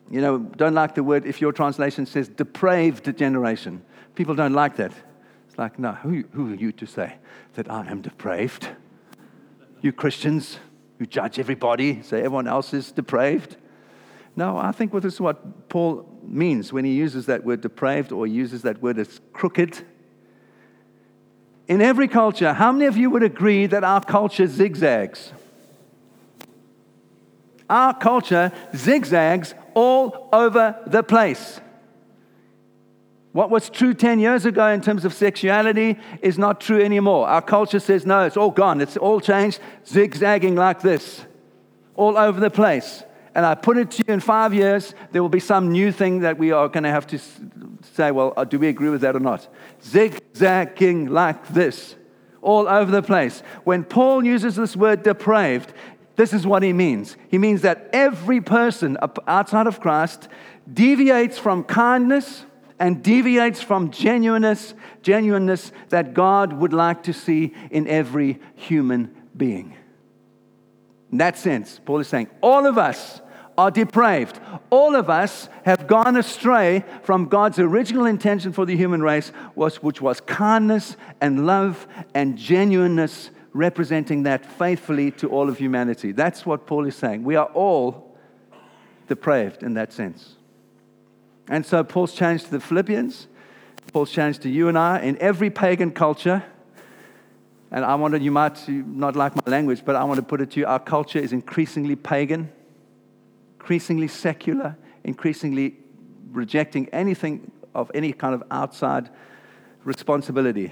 you 0.10 0.22
know, 0.22 0.40
don't 0.40 0.74
like 0.74 0.96
the 0.96 1.04
word, 1.04 1.26
if 1.26 1.40
your 1.40 1.52
translation 1.52 2.06
says 2.06 2.28
depraved 2.28 3.16
generation. 3.18 3.84
People 4.16 4.36
don't 4.36 4.54
like 4.54 4.76
that. 4.78 4.92
It's 5.48 5.58
like, 5.58 5.78
no, 5.78 5.94
who, 5.94 6.24
who 6.32 6.52
are 6.52 6.56
you 6.56 6.72
to 6.74 6.86
say 6.86 7.16
that 7.54 7.70
I 7.70 7.88
am 7.88 8.02
depraved? 8.02 8.70
You 9.82 9.92
Christians 9.94 10.60
who 10.98 11.06
judge 11.06 11.40
everybody, 11.40 12.02
say 12.02 12.18
everyone 12.20 12.48
else 12.48 12.74
is 12.74 12.92
depraved. 12.92 13.56
No, 14.36 14.58
I 14.58 14.72
think 14.72 14.92
this 14.92 15.14
is 15.14 15.22
what 15.22 15.70
Paul 15.70 16.06
means 16.24 16.74
when 16.74 16.86
he 16.86 16.94
uses 16.94 17.26
that 17.28 17.44
word 17.44 17.62
depraved 17.62 18.12
or 18.12 18.28
uses 18.28 18.64
that 18.64 18.82
word 18.82 18.98
as 19.00 19.22
crooked. 19.34 19.86
In 21.68 21.82
every 21.82 22.08
culture, 22.08 22.54
how 22.54 22.72
many 22.72 22.86
of 22.86 22.98
you 22.98 23.10
would 23.10 23.24
agree 23.24 23.66
that 23.68 23.84
our 23.84 24.04
culture 24.04 24.48
zigzags? 24.48 25.32
Our 27.70 27.94
culture 27.94 28.52
zigzags 28.76 29.54
all 29.80 30.28
over 30.34 30.76
the 30.86 31.02
place. 31.02 31.62
What 33.32 33.50
was 33.50 33.70
true 33.70 33.94
10 33.94 34.20
years 34.20 34.46
ago 34.46 34.68
in 34.68 34.82
terms 34.82 35.06
of 35.06 35.14
sexuality 35.14 35.98
is 36.22 36.38
not 36.38 36.60
true 36.60 36.82
anymore. 36.84 37.30
Our 37.30 37.42
culture 37.42 37.80
says, 37.80 38.06
no, 38.06 38.26
it's 38.26 38.36
all 38.36 38.52
gone. 38.52 38.82
It's 38.82 38.98
all 38.98 39.22
changed, 39.22 39.62
zigzagging 39.88 40.56
like 40.56 40.82
this, 40.82 41.22
all 41.96 42.18
over 42.18 42.42
the 42.42 42.50
place. 42.50 43.04
And 43.34 43.46
I 43.46 43.56
put 43.56 43.78
it 43.78 43.92
to 43.92 44.04
you 44.06 44.14
in 44.14 44.20
five 44.20 44.54
years, 44.54 44.94
there 45.14 45.22
will 45.22 45.30
be 45.30 45.40
some 45.40 45.72
new 45.72 45.94
thing 45.94 46.20
that 46.20 46.38
we 46.38 46.52
are 46.52 46.68
going 46.68 46.84
to 46.84 46.90
have 46.90 47.08
to 47.08 47.20
say, 47.94 48.12
well, 48.12 48.34
uh, 48.36 48.44
do 48.44 48.60
we 48.60 48.68
agree 48.68 48.90
with 48.90 49.02
that 49.02 49.16
or 49.16 49.22
not? 49.22 49.48
Zigzagging 49.82 51.06
like 51.06 51.48
this, 51.50 51.96
all 52.42 52.68
over 52.68 52.92
the 52.92 53.04
place. 53.04 53.44
When 53.64 53.86
Paul 53.86 54.26
uses 54.26 54.58
this 54.58 54.76
word 54.76 55.04
depraved, 55.04 55.72
this 56.20 56.34
is 56.34 56.46
what 56.46 56.64
he 56.64 56.74
means. 56.74 57.16
He 57.30 57.38
means 57.38 57.62
that 57.62 57.90
every 57.94 58.42
person 58.42 58.98
outside 59.26 59.68
of 59.68 59.80
Christ 59.80 60.28
deviates 60.72 61.38
from 61.38 61.64
kindness 61.64 62.46
and 62.78 63.02
deviates 63.02 63.62
from 63.62 63.90
genuineness, 63.90 64.74
genuineness 65.02 65.72
that 65.88 66.14
God 66.14 66.52
would 66.52 66.74
like 66.74 67.04
to 67.04 67.14
see 67.14 67.54
in 67.72 67.88
every 67.88 68.42
human 68.56 69.16
being. 69.38 69.78
In 71.10 71.20
that 71.20 71.38
sense, 71.38 71.80
Paul 71.86 72.00
is 72.00 72.10
saying, 72.10 72.28
all 72.42 72.66
of 72.66 72.78
us 72.78 73.22
are 73.58 73.72
depraved. 73.72 74.42
All 74.70 74.98
of 74.98 75.10
us 75.10 75.48
have 75.64 75.88
gone 75.88 76.18
astray 76.18 76.84
from 77.04 77.30
God's 77.30 77.60
original 77.60 78.06
intention 78.06 78.52
for 78.52 78.66
the 78.66 78.76
human 78.76 79.02
race, 79.02 79.30
which 79.56 80.02
was 80.02 80.20
kindness 80.20 80.98
and 81.22 81.46
love 81.46 81.88
and 82.14 82.38
genuineness, 82.38 83.30
representing 83.54 84.24
that 84.24 84.46
faithfully 84.46 85.12
to 85.12 85.30
all 85.30 85.50
of 85.50 85.58
humanity. 85.58 86.12
That's 86.12 86.46
what 86.46 86.68
Paul 86.68 86.86
is 86.86 86.96
saying. 86.96 87.24
We 87.24 87.36
are 87.36 87.48
all 87.48 88.16
depraved 89.08 89.64
in 89.64 89.74
that 89.74 89.92
sense. 89.92 90.36
And 91.48 91.66
so 91.66 91.84
Paul's 91.84 92.14
challenge 92.14 92.44
to 92.46 92.52
the 92.52 92.60
Philippians, 92.60 93.28
Paul's 93.92 94.12
challenge 94.12 94.40
to 94.40 94.50
you 94.50 94.68
and 94.68 94.78
I 94.78 95.00
in 95.00 95.18
every 95.18 95.50
pagan 95.50 95.92
culture. 95.92 96.44
And 97.72 97.84
I 97.84 97.96
wanted, 97.96 98.22
you 98.22 98.32
might 98.32 98.68
not 98.68 99.16
like 99.16 99.36
my 99.36 99.52
language, 99.52 99.84
but 99.84 99.96
I 99.96 100.04
want 100.04 100.18
to 100.18 100.26
put 100.26 100.42
it 100.42 100.52
to 100.52 100.60
you 100.60 100.66
our 100.66 100.80
culture 100.80 101.20
is 101.20 101.34
increasingly 101.34 101.96
pagan, 101.96 102.52
increasingly 103.60 104.08
secular, 104.08 104.78
increasingly 105.04 105.76
rejecting 106.32 106.88
anything 106.90 107.52
of 107.74 107.92
any 107.94 108.14
kind 108.14 108.34
of 108.36 108.44
outside 108.52 109.10
responsibility. 109.84 110.72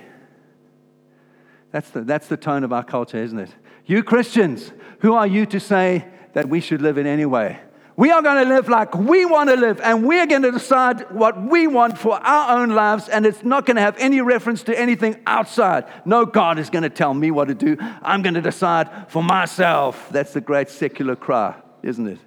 That's 1.78 1.92
the, 1.92 2.02
that's 2.02 2.28
the 2.28 2.38
tone 2.38 2.64
of 2.64 2.74
our 2.74 2.84
culture, 2.84 3.22
isn't 3.22 3.38
it? 3.38 3.52
You 3.86 4.02
Christians, 4.02 4.72
who 5.02 5.14
are 5.14 5.28
you 5.28 5.46
to 5.46 5.60
say 5.60 6.08
that 6.34 6.50
we 6.50 6.60
should 6.60 6.82
live 6.82 6.98
in 6.98 7.06
any 7.06 7.28
way? 7.28 7.60
We 7.96 8.10
are 8.10 8.24
going 8.24 8.44
to 8.44 8.52
live 8.52 8.68
like 8.68 8.96
we 8.96 9.26
want 9.26 9.52
to 9.52 9.56
live, 9.56 9.80
and 9.82 10.04
we're 10.04 10.26
going 10.26 10.42
to 10.42 10.52
decide 10.52 11.02
what 11.12 11.40
we 11.40 11.68
want 11.68 12.00
for 12.00 12.14
our 12.14 12.58
own 12.58 12.70
lives, 12.70 13.10
and 13.10 13.28
it's 13.28 13.44
not 13.44 13.68
going 13.68 13.76
to 13.76 13.84
have 13.84 13.96
any 14.00 14.22
reference 14.22 14.64
to 14.64 14.80
anything 14.80 15.22
outside. 15.28 15.86
No 16.04 16.26
God 16.26 16.58
is 16.58 16.72
going 16.72 16.82
to 16.82 16.90
tell 16.90 17.14
me 17.14 17.30
what 17.30 17.48
to 17.48 17.54
do. 17.54 17.78
I'm 17.80 18.24
going 18.24 18.34
to 18.34 18.42
decide 18.42 19.12
for 19.12 19.22
myself. 19.22 20.10
That's 20.10 20.34
the 20.34 20.42
great 20.42 20.70
secular 20.70 21.16
cry, 21.16 21.54
isn't 21.84 22.08
it? 22.08 22.20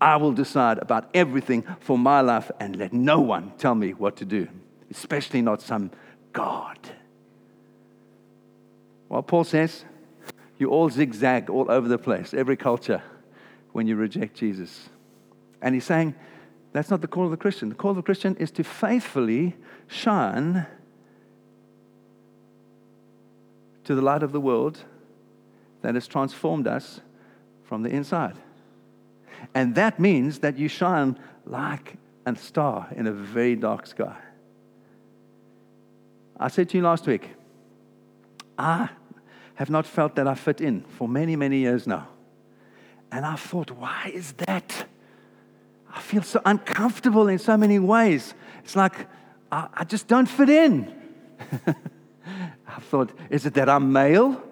I 0.00 0.14
will 0.14 0.32
decide 0.32 0.78
about 0.78 1.10
everything 1.12 1.64
for 1.80 1.98
my 1.98 2.20
life 2.20 2.52
and 2.60 2.76
let 2.76 2.92
no 2.92 3.18
one 3.18 3.52
tell 3.58 3.74
me 3.74 3.94
what 3.94 4.14
to 4.18 4.24
do, 4.24 4.46
especially 4.92 5.42
not 5.42 5.60
some 5.60 5.90
God. 6.32 6.78
Well, 9.08 9.22
Paul 9.22 9.44
says, 9.44 9.84
you 10.58 10.70
all 10.70 10.90
zigzag 10.90 11.50
all 11.50 11.70
over 11.70 11.86
the 11.88 11.98
place, 11.98 12.34
every 12.34 12.56
culture, 12.56 13.02
when 13.72 13.86
you 13.86 13.96
reject 13.96 14.36
Jesus. 14.36 14.88
And 15.60 15.74
he's 15.74 15.84
saying 15.84 16.14
that's 16.72 16.90
not 16.90 17.00
the 17.00 17.08
call 17.08 17.24
of 17.24 17.30
the 17.30 17.36
Christian. 17.36 17.68
The 17.68 17.74
call 17.74 17.92
of 17.92 17.96
the 17.96 18.02
Christian 18.02 18.36
is 18.36 18.50
to 18.52 18.64
faithfully 18.64 19.56
shine 19.86 20.66
to 23.84 23.94
the 23.94 24.02
light 24.02 24.22
of 24.22 24.32
the 24.32 24.40
world 24.40 24.78
that 25.82 25.94
has 25.94 26.06
transformed 26.06 26.66
us 26.66 27.00
from 27.64 27.82
the 27.82 27.90
inside. 27.90 28.36
And 29.54 29.74
that 29.76 30.00
means 30.00 30.40
that 30.40 30.58
you 30.58 30.68
shine 30.68 31.18
like 31.44 31.96
a 32.26 32.34
star 32.36 32.88
in 32.96 33.06
a 33.06 33.12
very 33.12 33.54
dark 33.54 33.86
sky. 33.86 34.16
I 36.38 36.48
said 36.48 36.68
to 36.70 36.78
you 36.78 36.82
last 36.82 37.06
week, 37.06 37.30
I 38.58 38.88
have 39.56 39.70
not 39.70 39.86
felt 39.86 40.16
that 40.16 40.26
I 40.26 40.34
fit 40.34 40.60
in 40.60 40.82
for 40.82 41.08
many, 41.08 41.36
many 41.36 41.58
years 41.58 41.86
now. 41.86 42.08
And 43.10 43.24
I 43.24 43.36
thought, 43.36 43.70
why 43.70 44.10
is 44.12 44.32
that? 44.32 44.86
I 45.92 46.00
feel 46.00 46.22
so 46.22 46.40
uncomfortable 46.44 47.28
in 47.28 47.38
so 47.38 47.56
many 47.56 47.78
ways. 47.78 48.34
It's 48.64 48.76
like 48.76 49.06
I, 49.50 49.68
I 49.72 49.84
just 49.84 50.08
don't 50.08 50.26
fit 50.26 50.50
in. 50.50 50.94
I 52.66 52.80
thought, 52.80 53.12
is 53.30 53.46
it 53.46 53.54
that 53.54 53.68
I'm 53.68 53.92
male? 53.92 54.42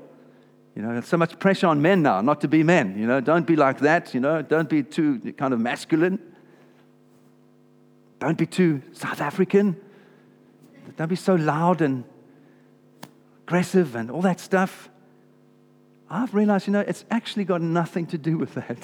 You 0.74 0.82
know, 0.82 0.92
there's 0.92 1.06
so 1.06 1.16
much 1.16 1.38
pressure 1.38 1.66
on 1.66 1.82
men 1.82 2.02
now 2.02 2.20
not 2.20 2.40
to 2.40 2.48
be 2.48 2.62
men. 2.62 2.98
You 2.98 3.06
know, 3.06 3.20
don't 3.20 3.46
be 3.46 3.56
like 3.56 3.80
that. 3.80 4.14
You 4.14 4.20
know, 4.20 4.42
don't 4.42 4.68
be 4.68 4.82
too 4.82 5.20
kind 5.36 5.52
of 5.52 5.60
masculine. 5.60 6.18
Don't 8.18 8.38
be 8.38 8.46
too 8.46 8.82
South 8.92 9.20
African. 9.20 9.76
Don't 10.96 11.08
be 11.08 11.16
so 11.16 11.34
loud 11.34 11.82
and 11.82 12.04
aggressive 13.44 13.94
and 13.94 14.10
all 14.10 14.22
that 14.22 14.40
stuff. 14.40 14.88
I've 16.08 16.34
realized, 16.34 16.66
you 16.66 16.72
know, 16.72 16.80
it's 16.80 17.04
actually 17.10 17.44
got 17.44 17.60
nothing 17.60 18.06
to 18.06 18.18
do 18.18 18.38
with 18.38 18.54
that. 18.54 18.78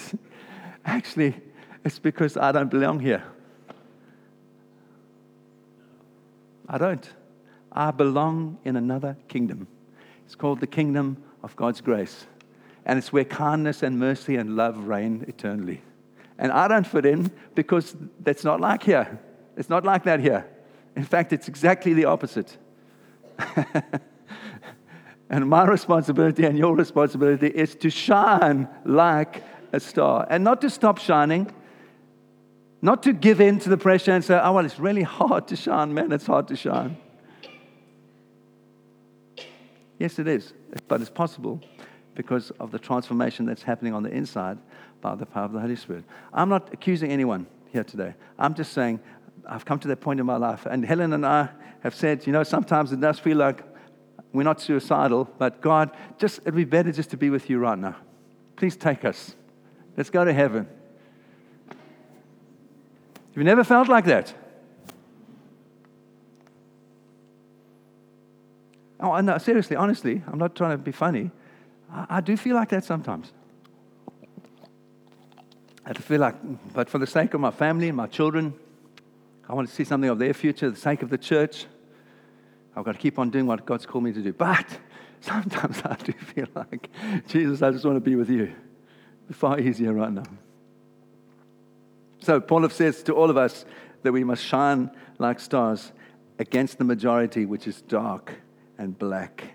actually, 0.85 1.35
it's 1.85 1.99
because 1.99 2.37
I 2.37 2.53
don't 2.53 2.71
belong 2.71 3.01
here. 3.01 3.25
I 6.69 6.77
don't. 6.77 7.11
I 7.73 7.91
belong 7.91 8.59
in 8.65 8.77
another 8.77 9.17
kingdom. 9.29 9.67
It's 10.27 10.35
called 10.35 10.61
the 10.61 10.67
kingdom 10.67 11.23
of 11.43 11.57
God's 11.57 11.81
grace. 11.81 12.27
And 12.85 12.99
it's 12.99 13.13
where 13.13 13.25
kindness 13.25 13.83
and 13.83 13.99
mercy 13.99 14.37
and 14.37 14.57
love 14.57 14.87
reign 14.87 15.25
eternally. 15.27 15.81
And 16.39 16.53
I 16.53 16.69
don't 16.69 16.87
fit 16.87 17.07
in 17.07 17.31
because 17.55 17.97
that's 18.21 18.45
not 18.45 18.61
like 18.61 18.83
here. 18.83 19.19
It's 19.57 19.71
not 19.71 19.85
like 19.85 20.05
that 20.05 20.21
here. 20.21 20.47
In 20.97 21.05
fact, 21.05 21.33
it's 21.33 21.49
exactly 21.49 21.95
the 21.95 22.07
opposite. 22.07 22.57
and 25.31 25.49
my 25.49 25.65
responsibility 25.65 26.45
and 26.45 26.59
your 26.59 26.75
responsibility 26.75 27.47
is 27.47 27.77
to 27.77 27.89
shine 27.89 28.69
like 28.85 29.45
a 29.73 29.79
star 29.79 30.27
and 30.29 30.43
not 30.43 30.61
to 30.61 30.69
stop 30.69 30.99
shining, 30.99 31.51
not 32.83 33.05
to 33.05 33.13
give 33.13 33.41
in 33.41 33.61
to 33.61 33.69
the 33.69 33.77
pressure 33.77 34.11
and 34.11 34.25
say, 34.25 34.39
oh, 34.43 34.53
well, 34.53 34.67
it's 34.67 34.81
really 34.81 35.05
hard 35.05 35.47
to 35.49 35.57
shine, 35.57 35.95
man, 35.95 36.11
it's 36.11 36.27
hard 36.27 36.49
to 36.49 36.57
shine. 36.57 36.97
Yes, 40.01 40.19
it 40.19 40.27
is, 40.27 40.53
but 40.89 41.01
it's 41.01 41.11
possible 41.11 41.61
because 42.17 42.51
of 42.59 42.73
the 42.73 42.79
transformation 42.79 43.47
that's 43.47 43.63
happening 43.63 43.95
on 43.95 44.03
the 44.03 44.11
inside 44.11 44.59
by 45.01 45.15
the 45.15 45.27
power 45.27 45.45
of 45.45 45.53
the 45.53 45.61
Holy 45.61 45.77
Spirit. 45.77 46.05
I'm 46.35 46.49
not 46.49 46.73
accusing 46.73 47.13
anyone 47.13 47.47
here 47.73 47.85
today. 47.85 48.15
I'm 48.37 48.55
just 48.55 48.73
saying 48.73 48.99
I've 49.47 49.65
come 49.65 49.79
to 49.79 49.89
that 49.89 50.01
point 50.01 50.19
in 50.19 50.27
my 50.27 50.37
life. 50.37 50.67
And 50.67 50.85
Helen 50.85 51.13
and 51.13 51.25
I 51.25 51.51
have 51.83 51.95
said, 51.95 52.27
you 52.27 52.33
know, 52.33 52.43
sometimes 52.43 52.93
it 52.93 53.01
does 53.01 53.21
feel 53.21 53.37
like 53.37 53.63
we're 54.33 54.45
not 54.45 54.61
suicidal, 54.61 55.29
but 55.39 55.61
God, 55.61 55.91
just 56.19 56.41
it'd 56.41 56.55
be 56.55 56.65
better 56.65 56.93
just 56.93 57.11
to 57.11 57.17
be 57.17 57.31
with 57.31 57.51
you 57.51 57.59
right 57.59 57.79
now. 57.79 57.97
Please 58.57 58.77
take 58.77 59.05
us. 59.05 59.35
Let's 59.97 60.11
go 60.11 60.25
to 60.25 60.33
heaven. 60.33 60.69
Have 61.69 63.37
you 63.37 63.45
never 63.45 63.65
felt 63.65 63.89
like 63.89 64.05
that? 64.07 64.35
Oh, 69.01 69.19
no, 69.21 69.39
seriously, 69.39 69.77
honestly, 69.77 70.23
I'm 70.27 70.39
not 70.39 70.55
trying 70.55 70.73
to 70.73 70.79
be 70.79 70.93
funny. 70.93 71.31
I, 71.91 72.07
I 72.09 72.21
do 72.21 72.37
feel 72.37 72.55
like 72.55 72.69
that 72.69 72.85
sometimes. 72.85 73.33
I 75.87 75.95
feel 75.95 76.21
like, 76.21 76.37
but 76.73 76.91
for 76.91 76.99
the 76.99 77.07
sake 77.07 77.35
of 77.35 77.41
my 77.41 77.51
family 77.51 77.89
and 77.89 77.97
my 77.97 78.07
children, 78.07 78.55
I 79.49 79.55
want 79.55 79.69
to 79.69 79.75
see 79.75 79.85
something 79.85 80.11
of 80.11 80.19
their 80.19 80.35
future, 80.35 80.71
the 80.71 80.77
sake 80.77 81.03
of 81.03 81.09
the 81.09 81.19
church. 81.19 81.67
I've 82.75 82.85
got 82.85 82.93
to 82.93 82.99
keep 82.99 83.19
on 83.19 83.31
doing 83.31 83.47
what 83.47 83.67
God's 83.67 83.87
called 83.87 84.05
me 84.05 84.13
to 84.13 84.23
do. 84.23 84.33
But 84.33 84.67
sometimes 85.21 85.83
I 85.85 85.97
do 85.97 86.13
feel 86.13 86.47
like, 86.55 86.89
Jesus, 87.29 87.63
I 87.63 87.71
just 87.71 87.85
want 87.85 87.97
to 87.97 88.01
be 88.01 88.17
with 88.17 88.31
you. 88.31 88.53
It's 89.29 89.39
far 89.39 89.59
easier 89.59 89.93
right 89.93 90.13
now. 90.13 90.25
So 92.21 92.41
Paul 92.41 92.69
says 92.69 93.03
to 93.05 93.15
all 93.15 93.31
of 93.31 93.37
us 93.37 93.65
that 94.03 94.13
we 94.13 94.25
must 94.25 94.45
shine 94.45 94.91
like 95.19 95.41
stars 95.41 95.93
against 96.39 96.79
the 96.79 96.85
majority, 96.85 97.47
which 97.47 97.67
is 97.67 97.83
dark 97.83 98.35
and 98.79 98.99
black. 98.99 99.55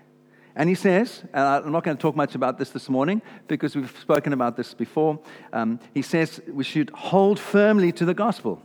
And 0.54 0.68
he 0.70 0.74
says, 0.74 1.22
and 1.34 1.44
I'm 1.44 1.72
not 1.72 1.84
going 1.84 1.96
to 1.96 2.00
talk 2.00 2.16
much 2.16 2.34
about 2.34 2.58
this 2.58 2.70
this 2.70 2.88
morning 2.88 3.20
because 3.46 3.76
we've 3.76 3.94
spoken 4.00 4.32
about 4.32 4.56
this 4.56 4.72
before. 4.72 5.18
Um, 5.52 5.78
he 5.92 6.00
says 6.00 6.40
we 6.48 6.64
should 6.64 6.90
hold 6.90 7.38
firmly 7.38 7.92
to 7.92 8.06
the 8.06 8.14
gospel. 8.14 8.62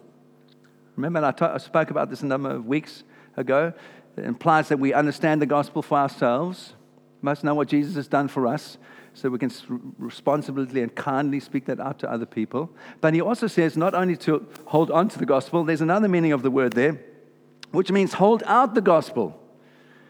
Remember, 0.96 1.26
I, 1.26 1.32
t- 1.32 1.44
I 1.44 1.58
spoke 1.58 1.90
about 1.90 2.10
this 2.10 2.22
a 2.22 2.26
number 2.26 2.52
of 2.52 2.66
weeks 2.66 3.04
ago. 3.36 3.74
It 4.18 4.26
implies 4.26 4.70
that 4.70 4.80
we 4.80 4.94
understand 4.94 5.42
the 5.42 5.46
gospel 5.46 5.82
for 5.82 5.98
ourselves, 5.98 6.74
must 7.22 7.44
know 7.44 7.56
what 7.56 7.68
Jesus 7.68 7.96
has 7.96 8.08
done 8.08 8.28
for 8.28 8.48
us, 8.48 8.78
so 9.14 9.30
we 9.30 9.38
can 9.38 9.52
responsibly 9.98 10.82
and 10.82 10.94
kindly 10.96 11.40
speak 11.40 11.66
that 11.66 11.80
out 11.80 12.00
to 12.00 12.12
other 12.12 12.26
people. 12.26 12.70
But 13.02 13.14
he 13.14 13.22
also 13.22 13.48
says 13.48 13.76
not 13.76 13.94
only 13.94 14.16
to 14.18 14.48
hold 14.66 14.90
on 14.90 15.10
to 15.10 15.20
the 15.20 15.26
gospel, 15.26 15.64
there's 15.64 15.82
another 15.82 16.08
meaning 16.08 16.32
of 16.32 16.42
the 16.42 16.52
word 16.52 16.74
there, 16.74 17.00
which 17.72 17.92
means 17.92 18.14
hold 18.14 18.44
out 18.46 18.74
the 18.74 18.82
gospel. 18.82 19.38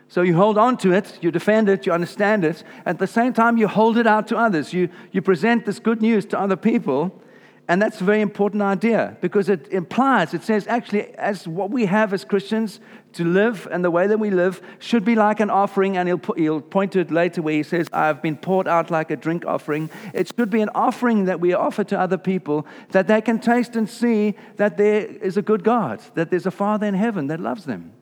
So 0.08 0.22
you 0.24 0.36
hold 0.36 0.58
on 0.58 0.78
to 0.78 0.92
it, 0.92 1.20
you 1.22 1.32
defend 1.32 1.70
it, 1.70 1.86
you 1.86 1.94
understand 1.94 2.44
it. 2.44 2.64
At 2.86 3.00
the 3.00 3.08
same 3.08 3.34
time, 3.34 3.58
you 3.58 3.68
hold 3.68 3.98
it 3.98 4.06
out 4.06 4.28
to 4.28 4.38
others. 4.38 4.74
You, 4.74 4.90
you 5.12 5.22
present 5.22 5.66
this 5.66 5.80
good 5.80 6.02
news 6.02 6.26
to 6.26 6.40
other 6.40 6.58
people. 6.58 7.22
And 7.68 7.82
that's 7.82 8.02
a 8.02 8.04
very 8.04 8.22
important 8.22 8.62
idea 8.62 9.16
because 9.22 9.48
it 9.48 9.68
implies, 9.72 10.34
it 10.34 10.44
says 10.44 10.68
actually, 10.68 11.14
as 11.16 11.48
what 11.48 11.70
we 11.70 11.86
have 11.86 12.14
as 12.14 12.26
Christians 12.26 12.80
to 13.14 13.24
live 13.24 13.68
and 13.72 13.84
the 13.84 13.92
way 13.92 14.08
that 14.08 14.20
we 14.20 14.30
live 14.30 14.62
should 14.80 15.06
be 15.06 15.16
like 15.16 15.40
an 15.40 15.50
offering. 15.50 15.96
And 15.96 16.08
he'll, 16.08 16.18
put, 16.18 16.38
he'll 16.38 16.62
point 16.62 16.92
to 16.94 17.00
it 17.00 17.12
later 17.12 17.42
where 17.42 17.54
he 17.54 17.64
says, 17.64 17.88
I've 17.94 18.22
been 18.22 18.38
poured 18.38 18.68
out 18.68 18.92
like 18.92 19.12
a 19.12 19.16
drink 19.16 19.46
offering. 19.46 19.90
It 20.14 20.32
should 20.36 20.50
be 20.50 20.62
an 20.62 20.70
offering 20.76 21.26
that 21.26 21.40
we 21.40 21.54
offer 21.54 21.84
to 21.86 22.00
other 22.00 22.18
people 22.18 22.66
that 22.90 23.08
they 23.08 23.22
can 23.22 23.40
taste 23.40 23.76
and 23.76 23.90
see 23.90 24.36
that 24.58 24.78
there 24.78 25.06
is 25.06 25.38
a 25.38 25.42
good 25.42 25.64
God, 25.64 26.02
that 26.16 26.30
there's 26.30 26.46
a 26.46 26.52
Father 26.52 26.88
in 26.88 26.94
heaven 26.94 27.28
that 27.28 27.40
loves 27.40 27.66
them. 27.66 27.94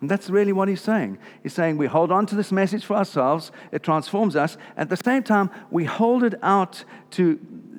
And 0.00 0.10
that's 0.10 0.30
really 0.30 0.52
what 0.52 0.68
he's 0.68 0.80
saying. 0.80 1.18
He's 1.42 1.52
saying 1.52 1.76
we 1.76 1.86
hold 1.86 2.10
on 2.10 2.24
to 2.26 2.34
this 2.34 2.50
message 2.50 2.84
for 2.84 2.96
ourselves, 2.96 3.52
it 3.70 3.82
transforms 3.82 4.34
us. 4.34 4.56
At 4.76 4.88
the 4.88 4.96
same 4.96 5.22
time, 5.22 5.50
we 5.70 5.84
hold 5.84 6.24
it 6.24 6.34
out 6.42 6.84
to, 7.12 7.38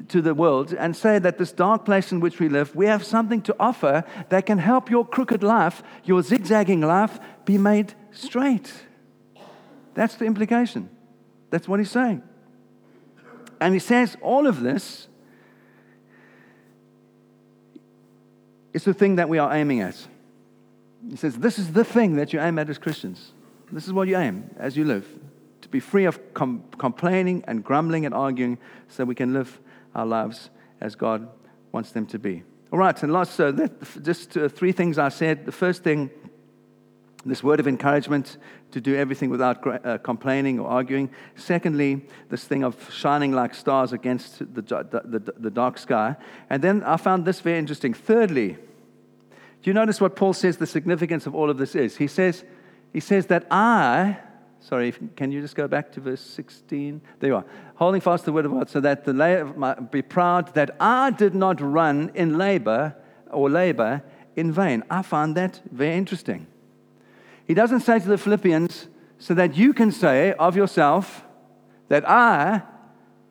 to 0.09 0.21
the 0.21 0.35
world 0.35 0.73
and 0.73 0.95
say 0.95 1.17
that 1.17 1.39
this 1.39 1.51
dark 1.51 1.83
place 1.83 2.11
in 2.11 2.19
which 2.19 2.39
we 2.39 2.47
live, 2.47 2.75
we 2.75 2.85
have 2.85 3.03
something 3.03 3.41
to 3.43 3.55
offer 3.59 4.03
that 4.29 4.45
can 4.45 4.59
help 4.59 4.91
your 4.91 5.05
crooked 5.05 5.41
life, 5.41 5.81
your 6.03 6.21
zigzagging 6.21 6.81
life, 6.81 7.19
be 7.45 7.57
made 7.57 7.95
straight. 8.11 8.71
That's 9.95 10.15
the 10.15 10.25
implication. 10.25 10.89
That's 11.49 11.67
what 11.67 11.79
he's 11.79 11.91
saying. 11.91 12.21
And 13.59 13.73
he 13.73 13.79
says 13.79 14.15
all 14.21 14.45
of 14.45 14.61
this 14.61 15.07
is 18.73 18.83
the 18.83 18.93
thing 18.93 19.15
that 19.15 19.27
we 19.27 19.37
are 19.37 19.53
aiming 19.53 19.81
at. 19.81 20.07
He 21.11 21.17
says, 21.17 21.37
This 21.37 21.59
is 21.59 21.73
the 21.73 21.83
thing 21.83 22.15
that 22.15 22.31
you 22.31 22.39
aim 22.39 22.57
at 22.57 22.69
as 22.69 22.77
Christians. 22.77 23.33
This 23.69 23.85
is 23.85 23.91
what 23.91 24.07
you 24.07 24.17
aim 24.17 24.49
as 24.57 24.77
you 24.77 24.85
live 24.85 25.05
to 25.59 25.67
be 25.67 25.81
free 25.81 26.05
of 26.05 26.33
com- 26.33 26.63
complaining 26.77 27.43
and 27.47 27.63
grumbling 27.63 28.05
and 28.05 28.15
arguing 28.15 28.57
so 28.87 29.03
we 29.03 29.13
can 29.13 29.33
live 29.33 29.59
our 29.93 30.05
lives 30.05 30.49
as 30.79 30.95
God 30.95 31.27
wants 31.73 31.91
them 31.91 32.05
to 32.07 32.17
be. 32.17 32.43
All 32.71 32.79
right, 32.79 33.03
and 33.03 33.11
last, 33.11 33.35
so 33.35 33.51
that, 33.51 34.03
just 34.03 34.37
uh, 34.37 34.47
three 34.47 34.71
things 34.71 34.97
I 34.97 35.09
said. 35.09 35.45
The 35.45 35.51
first 35.51 35.83
thing, 35.83 36.09
this 37.25 37.43
word 37.43 37.59
of 37.59 37.67
encouragement 37.67 38.37
to 38.71 38.79
do 38.79 38.95
everything 38.95 39.29
without 39.29 39.85
uh, 39.85 39.97
complaining 39.97 40.61
or 40.61 40.69
arguing. 40.69 41.09
Secondly, 41.35 42.05
this 42.29 42.45
thing 42.45 42.63
of 42.63 42.89
shining 42.89 43.33
like 43.33 43.53
stars 43.53 43.91
against 43.91 44.39
the, 44.39 44.61
the, 44.61 45.01
the, 45.03 45.33
the 45.37 45.51
dark 45.51 45.77
sky. 45.77 46.15
And 46.49 46.63
then 46.63 46.83
I 46.83 46.95
found 46.95 47.25
this 47.25 47.41
very 47.41 47.59
interesting. 47.59 47.93
Thirdly, 47.93 48.57
do 49.61 49.69
you 49.69 49.73
notice 49.73 50.01
what 50.01 50.15
Paul 50.15 50.33
says 50.33 50.57
the 50.57 50.65
significance 50.65 51.27
of 51.27 51.35
all 51.35 51.49
of 51.49 51.57
this 51.57 51.75
is? 51.75 51.97
He 51.97 52.07
says, 52.07 52.43
he 52.93 52.99
says 52.99 53.27
that 53.27 53.45
I, 53.51 54.17
sorry, 54.59 54.93
can 55.15 55.31
you 55.31 55.41
just 55.41 55.55
go 55.55 55.67
back 55.67 55.91
to 55.93 55.99
verse 56.01 56.21
16? 56.21 57.01
There 57.19 57.29
you 57.29 57.35
are. 57.35 57.45
Holding 57.75 58.01
fast 58.01 58.25
the 58.25 58.31
word 58.31 58.45
of 58.45 58.51
God, 58.51 58.69
so 58.69 58.79
that 58.79 59.05
the 59.05 59.13
labor 59.13 59.45
might 59.55 59.91
be 59.91 60.01
proud 60.01 60.53
that 60.55 60.75
I 60.79 61.11
did 61.11 61.35
not 61.35 61.61
run 61.61 62.11
in 62.15 62.37
labor 62.37 62.95
or 63.29 63.49
labor 63.49 64.03
in 64.35 64.51
vain. 64.51 64.83
I 64.89 65.03
find 65.03 65.37
that 65.37 65.61
very 65.71 65.95
interesting. 65.95 66.47
He 67.45 67.53
doesn't 67.53 67.81
say 67.81 67.99
to 67.99 68.07
the 68.07 68.17
Philippians, 68.17 68.87
so 69.19 69.35
that 69.35 69.55
you 69.55 69.73
can 69.73 69.91
say 69.91 70.33
of 70.33 70.55
yourself 70.55 71.23
that 71.89 72.09
I 72.09 72.63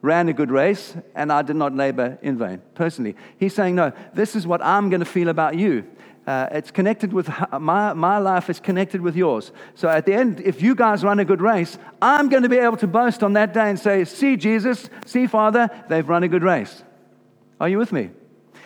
ran 0.02 0.28
a 0.28 0.32
good 0.32 0.50
race 0.50 0.94
and 1.16 1.32
I 1.32 1.42
did 1.42 1.56
not 1.56 1.74
labor 1.74 2.18
in 2.22 2.38
vain, 2.38 2.62
personally. 2.74 3.16
He's 3.38 3.54
saying, 3.54 3.74
no, 3.74 3.92
this 4.14 4.36
is 4.36 4.46
what 4.46 4.62
I'm 4.62 4.88
going 4.88 5.00
to 5.00 5.06
feel 5.06 5.28
about 5.28 5.56
you 5.56 5.84
uh, 6.30 6.48
it's 6.52 6.70
connected 6.70 7.12
with 7.12 7.28
my, 7.58 7.92
my 7.92 8.18
life 8.18 8.48
is 8.48 8.60
connected 8.60 9.00
with 9.00 9.16
yours. 9.16 9.50
So 9.74 9.88
at 9.88 10.06
the 10.06 10.14
end, 10.14 10.40
if 10.40 10.62
you 10.62 10.76
guys 10.76 11.02
run 11.02 11.18
a 11.18 11.24
good 11.24 11.40
race, 11.40 11.76
I'm 12.00 12.28
going 12.28 12.44
to 12.44 12.48
be 12.48 12.58
able 12.58 12.76
to 12.76 12.86
boast 12.86 13.24
on 13.24 13.32
that 13.32 13.52
day 13.52 13.68
and 13.68 13.76
say, 13.76 14.04
See, 14.04 14.36
Jesus, 14.36 14.88
see, 15.06 15.26
Father, 15.26 15.68
they've 15.88 16.08
run 16.08 16.22
a 16.22 16.28
good 16.28 16.44
race. 16.44 16.84
Are 17.58 17.68
you 17.68 17.78
with 17.78 17.90
me? 17.90 18.10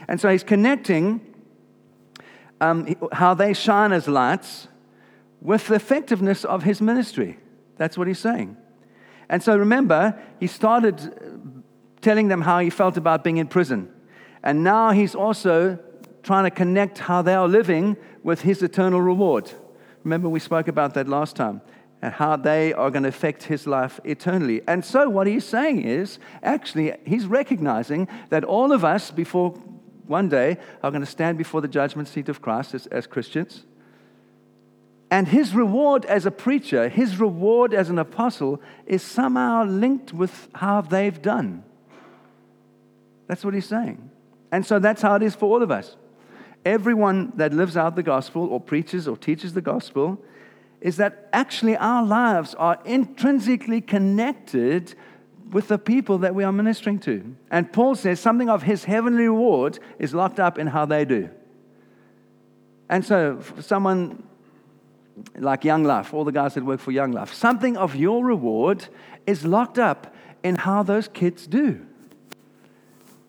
And 0.09 0.20
so 0.20 0.29
he's 0.29 0.44
connecting 0.44 1.22
um, 2.61 2.94
how 3.12 3.33
they 3.33 3.55
shine 3.55 3.92
as 3.92 4.09
lights 4.09 4.68
with 5.40 5.68
the 5.68 5.77
effectiveness 5.77 6.44
of 6.44 6.64
his 6.64 6.83
ministry. 6.83 7.38
That's 7.79 7.96
what 7.96 8.09
he's 8.09 8.18
saying. 8.18 8.59
And 9.31 9.42
so 9.42 9.57
remember, 9.57 10.20
he 10.38 10.48
started 10.48 10.96
telling 12.03 12.29
them 12.29 12.42
how 12.42 12.59
he 12.59 12.68
felt 12.68 12.98
about 12.98 13.24
being 13.24 13.38
in 13.38 13.46
prison. 13.46 13.90
And 14.42 14.62
now 14.62 14.90
he's 14.90 15.14
also 15.14 15.79
trying 16.25 16.45
to 16.45 16.51
connect 16.51 16.99
how 16.99 17.23
they 17.23 17.35
are 17.35 17.49
living 17.49 17.97
with 18.23 18.41
his 18.41 18.63
eternal 18.63 19.01
reward. 19.01 19.51
Remember, 20.03 20.29
we 20.29 20.41
spoke 20.41 20.69
about 20.69 20.95
that 20.95 21.09
last 21.09 21.37
time 21.37 21.61
and 22.03 22.13
how 22.13 22.37
they 22.37 22.73
are 22.73 22.91
going 22.91 23.05
to 23.05 23.09
affect 23.09 23.45
his 23.45 23.67
life 23.67 24.01
eternally. 24.05 24.61
And 24.67 24.85
so, 24.85 25.09
what 25.09 25.27
he's 25.27 25.45
saying 25.45 25.83
is 25.83 26.19
actually, 26.43 26.93
he's 27.07 27.27
recognizing 27.27 28.09
that 28.31 28.45
all 28.45 28.73
of 28.73 28.85
us, 28.85 29.11
before 29.11 29.51
one 30.07 30.29
day 30.29 30.59
are 30.83 30.91
going 30.91 31.03
to 31.03 31.11
stand 31.11 31.39
before 31.39 31.61
the 31.61 31.69
judgment 31.69 32.09
seat 32.09 32.29
of 32.29 32.43
Christ 32.43 32.75
as, 32.75 32.87
as 32.89 33.07
Christians. 33.07 33.65
And 35.11 35.29
his 35.29 35.55
reward 35.55 36.05
as 36.07 36.27
a 36.27 36.31
preacher, 36.31 36.89
his 36.89 37.19
reward 37.19 37.73
as 37.73 37.89
an 37.89 37.99
apostle, 37.99 38.61
is 38.87 39.03
somehow 39.03 39.65
linked 39.65 40.13
with 40.13 40.49
how 40.55 40.81
they've 40.81 41.21
done. 41.21 41.63
That's 43.27 43.45
what 43.45 43.55
he's 43.55 43.67
saying. 43.67 44.11
And 44.51 44.67
so 44.67 44.79
that's 44.79 45.03
how 45.03 45.15
it 45.15 45.23
is 45.23 45.35
for 45.35 45.47
all 45.47 45.63
of 45.63 45.71
us. 45.71 45.97
Everyone 46.64 47.33
that 47.37 47.53
lives 47.53 47.77
out 47.77 47.96
the 47.96 48.03
gospel 48.03 48.46
or 48.46 48.61
preaches 48.61 49.07
or 49.07 49.16
teaches 49.16 49.53
the 49.53 49.61
gospel 49.61 50.18
is 50.81 50.96
that 50.96 51.29
actually 51.33 51.77
our 51.77 52.05
lives 52.05 52.55
are 52.55 52.79
intrinsically 52.85 53.81
connected 53.81 54.94
with 55.50 55.68
the 55.68 55.79
people 55.79 56.18
that 56.18 56.35
we 56.35 56.44
are 56.44 56.53
ministering 56.53 56.98
to. 56.98 57.37
And 57.50 57.72
Paul 57.72 57.94
says 57.94 58.20
something 58.20 58.50
of 58.50 58.62
his 58.62 58.85
heavenly 58.85 59.24
reward 59.24 59.79
is 59.98 60.14
locked 60.14 60.40
up 60.40 60.59
in 60.59 60.66
how 60.66 60.85
they 60.85 61.05
do. 61.05 61.31
And 62.88 63.05
so, 63.05 63.40
someone 63.61 64.22
like 65.38 65.64
Young 65.64 65.85
Life, 65.85 66.12
all 66.12 66.24
the 66.24 66.33
guys 66.33 66.55
that 66.55 66.64
work 66.64 66.81
for 66.81 66.90
Young 66.90 67.12
Life, 67.12 67.33
something 67.33 67.77
of 67.77 67.94
your 67.94 68.24
reward 68.24 68.88
is 69.27 69.44
locked 69.44 69.79
up 69.79 70.14
in 70.42 70.57
how 70.57 70.83
those 70.83 71.09
kids 71.09 71.46
do. 71.46 71.87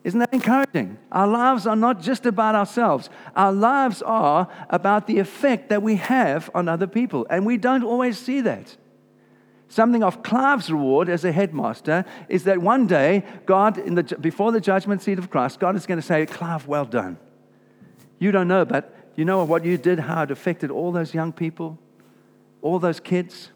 Isn't 0.06 0.20
that 0.20 0.32
encouraging? 0.32 1.00
Our 1.12 1.28
lives 1.28 1.66
are 1.66 1.76
not 1.76 2.00
just 2.00 2.28
about 2.28 2.54
ourselves. 2.54 3.10
Our 3.36 3.52
lives 3.52 4.04
are 4.04 4.48
about 4.70 5.08
the 5.08 5.18
effect 5.18 5.70
that 5.70 5.82
we 5.82 5.96
have 5.96 6.48
on 6.54 6.70
other 6.70 6.86
people. 6.86 7.26
And 7.28 7.44
we 7.44 7.58
don't 7.58 7.84
always 7.84 8.20
see 8.20 8.40
that. 8.42 8.78
Something 9.68 10.04
of 10.04 10.22
Clive's 10.22 10.70
reward 10.70 11.10
as 11.10 11.26
a 11.26 11.32
headmaster 11.32 12.06
is 12.30 12.44
that 12.44 12.60
one 12.60 12.86
day, 12.86 13.24
God, 13.48 13.78
the, 13.78 14.04
before 14.22 14.52
the 14.52 14.62
judgment 14.62 15.02
seat 15.02 15.18
of 15.18 15.32
Christ, 15.32 15.60
God 15.60 15.76
is 15.76 15.88
going 15.88 16.00
to 16.00 16.06
say, 16.06 16.28
Clive, 16.28 16.68
well 16.68 16.86
done. 16.86 17.18
You 18.20 18.32
don't 18.32 18.48
know, 18.48 18.64
but 18.64 18.94
you 19.16 19.26
know 19.26 19.44
what 19.44 19.66
you 19.66 19.76
did, 19.76 19.98
how 19.98 20.22
it 20.22 20.30
affected 20.30 20.70
all 20.70 20.92
those 20.92 21.16
young 21.16 21.34
people, 21.34 21.80
all 22.62 22.78
those 22.78 23.00
kids? 23.00 23.50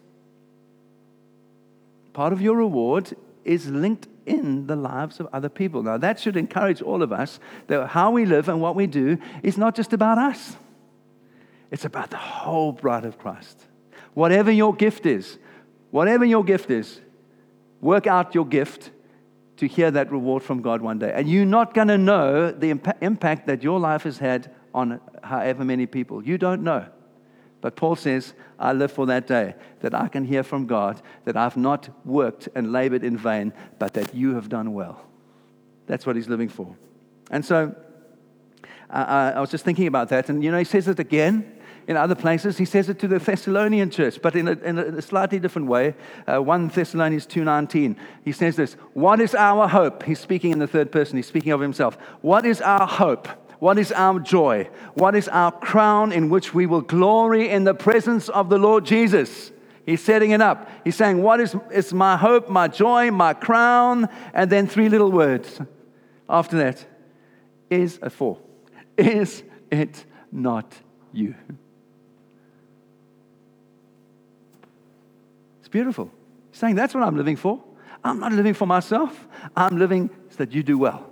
Part 2.13 2.33
of 2.33 2.41
your 2.41 2.57
reward 2.57 3.15
is 3.45 3.67
linked 3.69 4.07
in 4.29 4.67
the 4.67 4.75
lives 4.75 5.19
of 5.19 5.27
other 5.33 5.49
people. 5.49 5.81
Now, 5.81 5.97
that 5.97 6.19
should 6.19 6.37
encourage 6.37 6.81
all 6.81 7.01
of 7.01 7.11
us 7.11 7.39
that 7.67 7.87
how 7.87 8.11
we 8.11 8.25
live 8.25 8.47
and 8.47 8.61
what 8.61 8.75
we 8.75 8.85
do 8.85 9.17
is 9.41 9.57
not 9.57 9.75
just 9.75 9.91
about 9.91 10.17
us, 10.17 10.55
it's 11.71 11.85
about 11.85 12.11
the 12.11 12.17
whole 12.17 12.71
bride 12.71 13.05
of 13.05 13.17
Christ. 13.17 13.65
Whatever 14.13 14.51
your 14.51 14.73
gift 14.73 15.05
is, 15.05 15.39
whatever 15.91 16.25
your 16.25 16.43
gift 16.43 16.69
is, 16.69 17.01
work 17.81 18.07
out 18.07 18.35
your 18.35 18.45
gift 18.45 18.91
to 19.57 19.67
hear 19.67 19.91
that 19.91 20.11
reward 20.11 20.43
from 20.43 20.61
God 20.61 20.81
one 20.81 20.99
day. 20.99 21.11
And 21.13 21.29
you're 21.29 21.45
not 21.45 21.73
going 21.73 21.89
to 21.89 21.97
know 21.97 22.51
the 22.51 22.69
imp- 22.69 23.01
impact 23.01 23.47
that 23.47 23.63
your 23.63 23.79
life 23.79 24.03
has 24.03 24.17
had 24.17 24.51
on 24.73 25.01
however 25.23 25.65
many 25.65 25.85
people. 25.85 26.23
You 26.23 26.37
don't 26.37 26.63
know. 26.63 26.85
But 27.61 27.75
Paul 27.75 27.95
says, 27.95 28.33
I 28.57 28.73
live 28.73 28.91
for 28.91 29.05
that 29.07 29.27
day, 29.27 29.55
that 29.81 29.93
I 29.93 30.07
can 30.07 30.25
hear 30.25 30.43
from 30.43 30.65
God, 30.65 31.01
that 31.25 31.35
I've 31.35 31.57
not 31.57 31.89
worked 32.05 32.47
and 32.55 32.71
labored 32.71 33.03
in 33.03 33.17
vain, 33.17 33.53
but 33.79 33.93
that 33.93 34.15
you 34.15 34.35
have 34.35 34.49
done 34.49 34.73
well. 34.73 35.05
That's 35.87 36.05
what 36.05 36.15
he's 36.15 36.29
living 36.29 36.49
for. 36.49 36.75
And 37.31 37.43
so 37.43 37.75
uh, 38.89 39.33
I 39.35 39.39
was 39.39 39.51
just 39.51 39.65
thinking 39.65 39.87
about 39.87 40.09
that. 40.09 40.29
And, 40.29 40.43
you 40.43 40.51
know, 40.51 40.57
he 40.57 40.63
says 40.63 40.87
it 40.87 40.99
again 40.99 41.59
in 41.87 41.97
other 41.97 42.15
places. 42.15 42.57
He 42.57 42.65
says 42.65 42.87
it 42.87 42.99
to 42.99 43.07
the 43.07 43.19
Thessalonian 43.19 43.89
church, 43.89 44.21
but 44.21 44.35
in 44.35 44.47
a, 44.47 44.51
in 44.51 44.77
a 44.77 45.01
slightly 45.01 45.39
different 45.39 45.67
way. 45.67 45.95
Uh, 46.27 46.39
1 46.39 46.69
Thessalonians 46.69 47.27
2.19, 47.27 47.95
he 48.23 48.31
says 48.31 48.55
this, 48.55 48.73
What 48.93 49.19
is 49.19 49.35
our 49.35 49.67
hope? 49.67 50.03
He's 50.03 50.19
speaking 50.19 50.51
in 50.51 50.59
the 50.59 50.67
third 50.67 50.91
person. 50.91 51.17
He's 51.17 51.27
speaking 51.27 51.51
of 51.51 51.59
himself. 51.59 51.97
What 52.21 52.45
is 52.45 52.61
our 52.61 52.87
hope? 52.87 53.27
What 53.59 53.77
is 53.77 53.91
our 53.91 54.19
joy? 54.19 54.69
What 54.93 55.15
is 55.15 55.27
our 55.27 55.51
crown 55.51 56.11
in 56.11 56.29
which 56.29 56.53
we 56.53 56.65
will 56.65 56.81
glory 56.81 57.49
in 57.49 57.65
the 57.65 57.73
presence 57.73 58.29
of 58.29 58.49
the 58.49 58.57
Lord 58.57 58.85
Jesus? 58.85 59.51
He's 59.85 60.01
setting 60.01 60.31
it 60.31 60.41
up. 60.41 60.69
He's 60.83 60.95
saying, 60.95 61.21
What 61.21 61.41
is, 61.41 61.55
is 61.71 61.93
my 61.93 62.15
hope, 62.15 62.49
my 62.49 62.67
joy, 62.67 63.11
my 63.11 63.33
crown? 63.33 64.07
And 64.33 64.49
then 64.49 64.67
three 64.67 64.87
little 64.87 65.11
words 65.11 65.59
after 66.29 66.57
that 66.57 66.85
is 67.69 67.99
a 68.01 68.09
four. 68.09 68.39
Is 68.97 69.43
it 69.69 70.05
not 70.31 70.73
you? 71.11 71.35
It's 75.59 75.69
beautiful. 75.69 76.11
He's 76.51 76.59
saying, 76.59 76.75
That's 76.75 76.93
what 76.93 77.03
I'm 77.03 77.17
living 77.17 77.35
for. 77.35 77.61
I'm 78.03 78.19
not 78.19 78.31
living 78.31 78.53
for 78.53 78.65
myself, 78.65 79.27
I'm 79.55 79.77
living 79.77 80.09
so 80.29 80.37
that 80.37 80.53
you 80.53 80.63
do 80.63 80.77
well. 80.77 81.08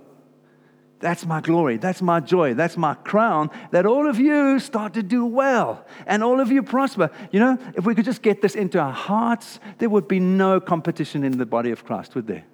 That's 1.00 1.24
my 1.24 1.40
glory. 1.40 1.76
That's 1.76 2.02
my 2.02 2.20
joy. 2.20 2.54
That's 2.54 2.76
my 2.76 2.94
crown. 2.94 3.50
That 3.70 3.86
all 3.86 4.08
of 4.08 4.18
you 4.18 4.58
start 4.58 4.94
to 4.94 5.02
do 5.02 5.24
well 5.24 5.84
and 6.06 6.24
all 6.24 6.40
of 6.40 6.50
you 6.50 6.62
prosper. 6.62 7.10
You 7.30 7.40
know, 7.40 7.58
if 7.76 7.84
we 7.84 7.94
could 7.94 8.04
just 8.04 8.20
get 8.20 8.42
this 8.42 8.56
into 8.56 8.80
our 8.80 8.92
hearts, 8.92 9.60
there 9.78 9.88
would 9.88 10.08
be 10.08 10.18
no 10.18 10.60
competition 10.60 11.22
in 11.22 11.38
the 11.38 11.46
body 11.46 11.70
of 11.70 11.84
Christ, 11.84 12.14
would 12.16 12.26
there? 12.26 12.44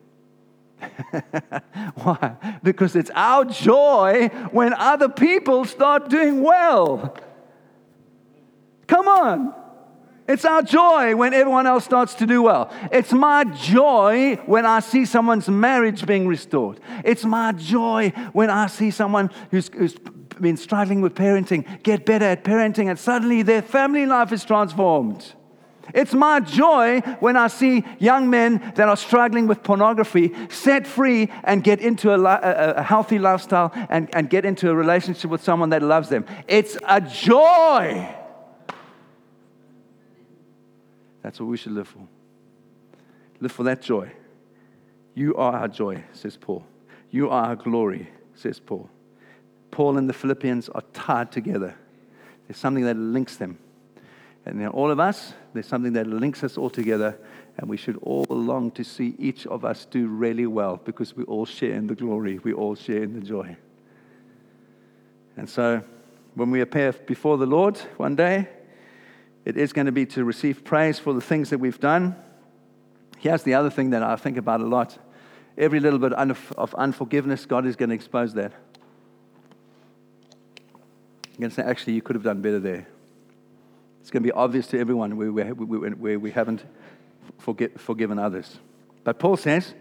Why? 1.95 2.37
Because 2.63 2.97
it's 2.97 3.11
our 3.15 3.47
joy 3.47 4.29
when 4.51 4.75
other 4.75 5.09
people 5.09 5.65
start 5.65 6.11
doing 6.11 6.43
well. 6.43 7.17
Come 8.87 9.09
on. 9.09 9.64
It's 10.27 10.45
our 10.47 10.63
joy 10.63 11.15
when 11.17 11.35
everyone 11.35 11.67
else 11.67 11.85
starts 11.85 12.15
to 12.15 12.27
do 12.27 12.43
well. 12.43 12.73
It's 12.91 13.13
my 13.13 13.45
joy 13.45 14.37
when 14.47 14.65
I 14.65 14.81
see 14.81 15.05
someone's 15.05 15.49
marriage 15.49 16.07
being 16.07 16.27
restored. 16.27 16.81
It's 17.05 17.25
my 17.25 17.53
joy 17.53 18.11
when 18.33 18.49
I 18.49 18.69
see 18.69 18.91
someone 18.91 19.31
who's, 19.51 19.69
who's 19.69 19.97
been 20.41 20.57
struggling 20.57 21.03
with 21.03 21.15
parenting 21.15 21.83
get 21.83 22.07
better 22.07 22.25
at 22.25 22.43
parenting 22.43 22.89
and 22.89 22.99
suddenly 22.99 23.43
their 23.43 23.63
family 23.63 24.07
life 24.07 24.33
is 24.33 24.45
transformed. 24.45 25.35
It's 25.93 26.15
my 26.15 26.41
joy 26.41 27.01
when 27.21 27.37
I 27.37 27.49
see 27.49 27.85
young 27.99 28.31
men 28.31 28.73
that 28.77 28.89
are 28.89 28.97
struggling 28.97 29.47
with 29.47 29.63
pornography 29.63 30.33
set 30.49 30.87
free 30.87 31.31
and 31.43 31.63
get 31.63 31.81
into 31.81 32.11
a, 32.11 32.75
a, 32.77 32.83
healthy 32.83 33.19
lifestyle 33.19 33.71
and, 33.91 34.09
and 34.15 34.31
get 34.31 34.47
into 34.47 34.71
a 34.71 34.75
relationship 34.75 35.31
with 35.31 35.43
someone 35.45 35.69
that 35.71 35.83
loves 35.83 36.09
them. 36.09 36.25
It's 36.49 36.79
a 36.89 37.03
joy. 37.03 38.24
That's 41.25 41.41
what 41.41 41.49
we 41.49 41.57
should 41.57 41.73
live 41.73 41.89
for. 41.89 42.07
Live 43.41 43.51
for 43.51 43.65
that 43.65 43.81
joy. 43.81 44.13
You 45.15 45.35
are 45.37 45.55
our 45.55 45.69
joy, 45.69 46.05
says 46.13 46.37
Paul. 46.37 46.65
You 47.11 47.31
are 47.31 47.47
our 47.47 47.57
glory, 47.57 48.11
says 48.35 48.61
Paul. 48.61 48.91
Paul 49.71 49.97
and 49.97 50.09
the 50.09 50.13
Philippians 50.13 50.69
are 50.69 50.83
tied 50.93 51.33
together. 51.33 51.75
There's 52.47 52.59
something 52.59 52.85
that 52.85 52.97
links 52.97 53.37
them. 53.37 53.59
And 54.45 54.61
in 54.61 54.69
all 54.69 54.91
of 54.91 55.01
us, 55.01 55.33
there's 55.55 55.67
something 55.67 55.95
that 55.95 56.07
links 56.07 56.45
us 56.45 56.59
all 56.59 56.69
together, 56.69 57.19
and 57.57 57.71
we 57.71 57.79
should 57.79 57.97
all 58.03 58.27
long 58.29 58.71
to 58.73 58.85
see 58.85 59.15
each 59.19 59.47
of 59.47 59.65
us 59.65 59.87
do 59.87 60.07
really 60.09 60.47
well 60.47 60.77
because 60.85 61.17
we 61.17 61.25
all 61.25 61.47
share 61.47 61.73
in 61.73 61.87
the 61.87 61.95
glory, 61.95 62.39
we 62.41 62.53
all 62.53 62.75
share 62.75 63.03
in 63.03 63.19
the 63.19 63.25
joy. 63.25 63.57
And 65.39 65.49
so, 65.49 65.83
when 66.35 66.51
we 66.51 66.61
appear 66.61 66.93
before 66.93 67.39
the 67.39 67.47
Lord 67.47 67.79
one 67.97 68.15
day, 68.15 68.49
it 69.45 69.57
is 69.57 69.73
going 69.73 69.87
to 69.87 69.93
be 69.93 70.07
to 70.07 70.25
receive 70.25 70.65
praise 70.65 70.99
for 70.99 71.13
the 71.13 71.21
things 71.21 71.51
that 71.51 71.59
we've 71.59 71.81
done. 71.81 72.17
Here's 73.19 73.43
the 73.43 73.55
other 73.55 73.71
thing 73.71 73.91
that 73.91 74.03
I 74.03 74.17
think 74.17 74.37
about 74.37 74.61
a 74.61 74.67
lot 74.67 74.99
every 75.57 75.79
little 75.79 76.01
bit 76.01 76.13
of 76.13 76.75
unforgiveness, 76.75 77.47
God 77.47 77.65
is 77.65 77.77
going 77.77 77.91
to 77.91 77.95
expose 77.95 78.35
that. 78.35 78.53
You're 81.31 81.39
going 81.39 81.51
to 81.51 81.55
say, 81.55 81.63
actually, 81.63 81.93
you 81.93 82.03
could 82.03 82.17
have 82.17 82.25
done 82.25 82.41
better 82.41 82.59
there. 82.59 82.89
It's 84.01 84.11
going 84.11 84.25
to 84.25 84.27
be 84.27 84.33
obvious 84.33 84.67
to 84.69 84.81
everyone 84.81 85.17
where 85.17 85.31
we, 85.31 85.45
where 85.45 86.19
we 86.19 86.31
haven't 86.33 86.65
forgiven 87.39 88.19
others. 88.19 88.59
But 89.05 89.21
Paul 89.21 89.37
says 89.37 89.75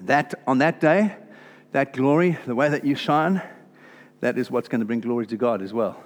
that 0.00 0.34
on 0.46 0.58
that 0.58 0.80
day, 0.80 1.16
that 1.72 1.92
glory, 1.92 2.38
the 2.46 2.54
way 2.54 2.68
that 2.68 2.84
you 2.84 2.94
shine, 2.94 3.42
that 4.20 4.38
is 4.38 4.48
what's 4.48 4.68
going 4.68 4.80
to 4.80 4.86
bring 4.86 5.00
glory 5.00 5.26
to 5.26 5.36
God 5.36 5.60
as 5.60 5.72
well 5.72 6.00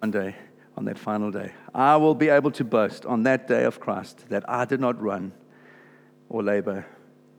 one 0.00 0.10
day 0.10 0.34
on 0.76 0.84
that 0.86 0.98
final 0.98 1.30
day. 1.30 1.52
I 1.74 1.96
will 1.96 2.14
be 2.14 2.28
able 2.28 2.50
to 2.52 2.64
boast 2.64 3.06
on 3.06 3.24
that 3.24 3.46
day 3.46 3.64
of 3.64 3.80
Christ 3.80 4.28
that 4.28 4.48
I 4.48 4.64
did 4.64 4.80
not 4.80 5.00
run 5.00 5.32
or 6.28 6.42
labor 6.42 6.86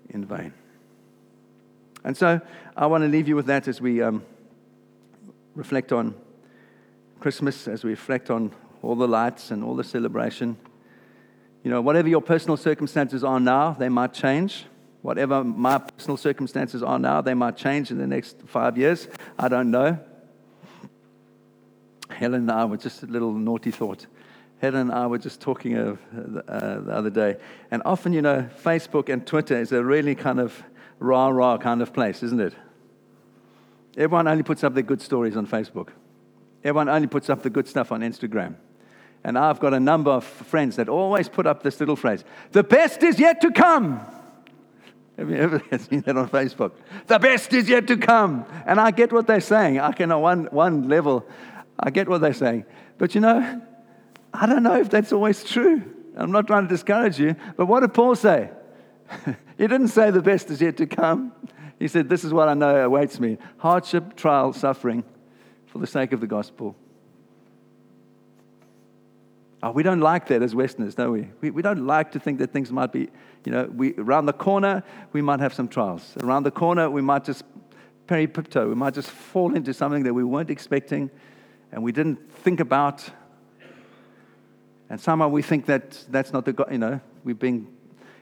in 0.09 0.25
vain. 0.25 0.53
And 2.03 2.15
so 2.15 2.41
I 2.75 2.85
want 2.87 3.03
to 3.03 3.07
leave 3.07 3.27
you 3.27 3.35
with 3.35 3.45
that 3.47 3.67
as 3.67 3.79
we 3.79 4.01
um, 4.01 4.23
reflect 5.55 5.91
on 5.91 6.15
Christmas, 7.19 7.67
as 7.67 7.83
we 7.83 7.91
reflect 7.91 8.29
on 8.29 8.51
all 8.81 8.95
the 8.95 9.07
lights 9.07 9.51
and 9.51 9.63
all 9.63 9.75
the 9.75 9.83
celebration. 9.83 10.57
You 11.63 11.71
know, 11.71 11.81
whatever 11.81 12.09
your 12.09 12.21
personal 12.21 12.57
circumstances 12.57 13.23
are 13.23 13.39
now, 13.39 13.71
they 13.71 13.89
might 13.89 14.13
change. 14.13 14.65
Whatever 15.01 15.43
my 15.43 15.77
personal 15.77 16.17
circumstances 16.17 16.83
are 16.83 16.99
now, 16.99 17.21
they 17.21 17.33
might 17.33 17.55
change 17.55 17.91
in 17.91 17.97
the 17.97 18.07
next 18.07 18.37
five 18.45 18.77
years. 18.77 19.07
I 19.39 19.47
don't 19.47 19.71
know. 19.71 19.99
Helen 22.23 22.43
and 22.43 22.51
I 22.51 22.63
were 22.63 22.77
just 22.77 23.03
a 23.03 23.05
little 23.05 23.33
naughty 23.33 23.69
thought. 23.69 24.07
Helen 24.61 24.89
and 24.89 24.91
I 24.93 25.07
were 25.07 25.17
just 25.17 25.41
talking 25.41 25.77
uh, 25.77 25.97
uh, 26.47 26.79
the 26.79 26.91
other 26.93 27.09
day. 27.09 27.35
And 27.69 27.81
often, 27.85 28.13
you 28.13 28.21
know, 28.21 28.47
Facebook 28.63 29.11
and 29.11 29.27
Twitter 29.27 29.59
is 29.59 29.73
a 29.73 29.83
really 29.83 30.15
kind 30.15 30.39
of 30.39 30.63
rah 30.99 31.27
rah 31.27 31.57
kind 31.57 31.81
of 31.81 31.91
place, 31.91 32.23
isn't 32.23 32.39
it? 32.39 32.53
Everyone 33.97 34.29
only 34.29 34.43
puts 34.43 34.63
up 34.63 34.73
their 34.73 34.83
good 34.83 35.01
stories 35.01 35.35
on 35.35 35.45
Facebook. 35.45 35.89
Everyone 36.63 36.87
only 36.87 37.09
puts 37.09 37.29
up 37.29 37.43
the 37.43 37.49
good 37.49 37.67
stuff 37.67 37.91
on 37.91 37.99
Instagram. 37.99 38.55
And 39.25 39.37
I've 39.37 39.59
got 39.59 39.73
a 39.73 39.79
number 39.81 40.11
of 40.11 40.23
friends 40.23 40.77
that 40.77 40.87
always 40.87 41.27
put 41.27 41.45
up 41.45 41.61
this 41.61 41.81
little 41.81 41.97
phrase 41.97 42.23
the 42.53 42.63
best 42.63 43.03
is 43.03 43.19
yet 43.19 43.41
to 43.41 43.51
come. 43.51 43.99
Have 45.17 45.29
you 45.29 45.35
ever 45.35 45.61
seen 45.77 46.01
that 46.01 46.17
on 46.17 46.29
Facebook? 46.29 46.71
The 47.07 47.19
best 47.19 47.51
is 47.53 47.67
yet 47.67 47.85
to 47.87 47.97
come. 47.97 48.45
And 48.65 48.79
I 48.79 48.91
get 48.91 49.11
what 49.11 49.27
they're 49.27 49.41
saying. 49.41 49.79
I 49.79 49.91
can, 49.91 50.09
on 50.11 50.21
one, 50.21 50.45
one 50.51 50.87
level, 50.87 51.27
I 51.83 51.89
get 51.89 52.07
what 52.07 52.21
they're 52.21 52.33
saying. 52.33 52.65
But 52.97 53.13
you 53.13 53.21
know, 53.21 53.61
I 54.33 54.45
don't 54.45 54.63
know 54.63 54.77
if 54.77 54.89
that's 54.89 55.11
always 55.11 55.43
true. 55.43 55.83
I'm 56.15 56.31
not 56.31 56.47
trying 56.47 56.63
to 56.63 56.69
discourage 56.69 57.19
you, 57.19 57.35
but 57.57 57.65
what 57.65 57.81
did 57.81 57.93
Paul 57.93 58.15
say? 58.15 58.49
he 59.57 59.67
didn't 59.67 59.89
say 59.89 60.09
the 60.09 60.21
best 60.21 60.49
is 60.49 60.61
yet 60.61 60.77
to 60.77 60.87
come. 60.87 61.33
He 61.79 61.89
said, 61.89 62.07
This 62.07 62.23
is 62.23 62.33
what 62.33 62.47
I 62.47 62.53
know 62.53 62.85
awaits 62.85 63.19
me 63.19 63.37
hardship, 63.57 64.15
trial, 64.15 64.53
suffering 64.53 65.03
for 65.65 65.79
the 65.79 65.87
sake 65.87 66.13
of 66.13 66.21
the 66.21 66.27
gospel. 66.27 66.75
Oh, 69.61 69.71
we 69.71 69.83
don't 69.83 70.01
like 70.01 70.27
that 70.27 70.41
as 70.41 70.53
Westerners, 70.55 70.95
don't 70.95 71.11
we? 71.11 71.29
we? 71.41 71.51
We 71.51 71.61
don't 71.61 71.85
like 71.85 72.11
to 72.13 72.19
think 72.19 72.39
that 72.39 72.51
things 72.51 72.71
might 72.71 72.91
be, 72.91 73.09
you 73.45 73.51
know, 73.51 73.69
we, 73.73 73.93
around 73.95 74.25
the 74.25 74.33
corner, 74.33 74.83
we 75.13 75.21
might 75.21 75.39
have 75.39 75.53
some 75.53 75.67
trials. 75.67 76.15
Around 76.21 76.43
the 76.43 76.51
corner, 76.51 76.89
we 76.89 77.01
might 77.01 77.23
just 77.23 77.43
peripipto, 78.07 78.67
we 78.67 78.75
might 78.75 78.93
just 78.93 79.09
fall 79.09 79.55
into 79.55 79.73
something 79.73 80.03
that 80.03 80.13
we 80.13 80.23
weren't 80.23 80.49
expecting 80.49 81.09
and 81.73 81.81
we 81.81 81.91
didn't 81.91 82.31
think 82.31 82.59
about. 82.59 83.03
And 84.89 85.01
somehow 85.01 85.27
we 85.27 85.41
think 85.41 85.65
that 85.65 86.05
that's 86.09 86.31
not 86.31 86.45
the 86.45 86.53
God, 86.53 86.71
you 86.71 86.77
know, 86.77 87.01
we've 87.23 87.39
been, 87.39 87.67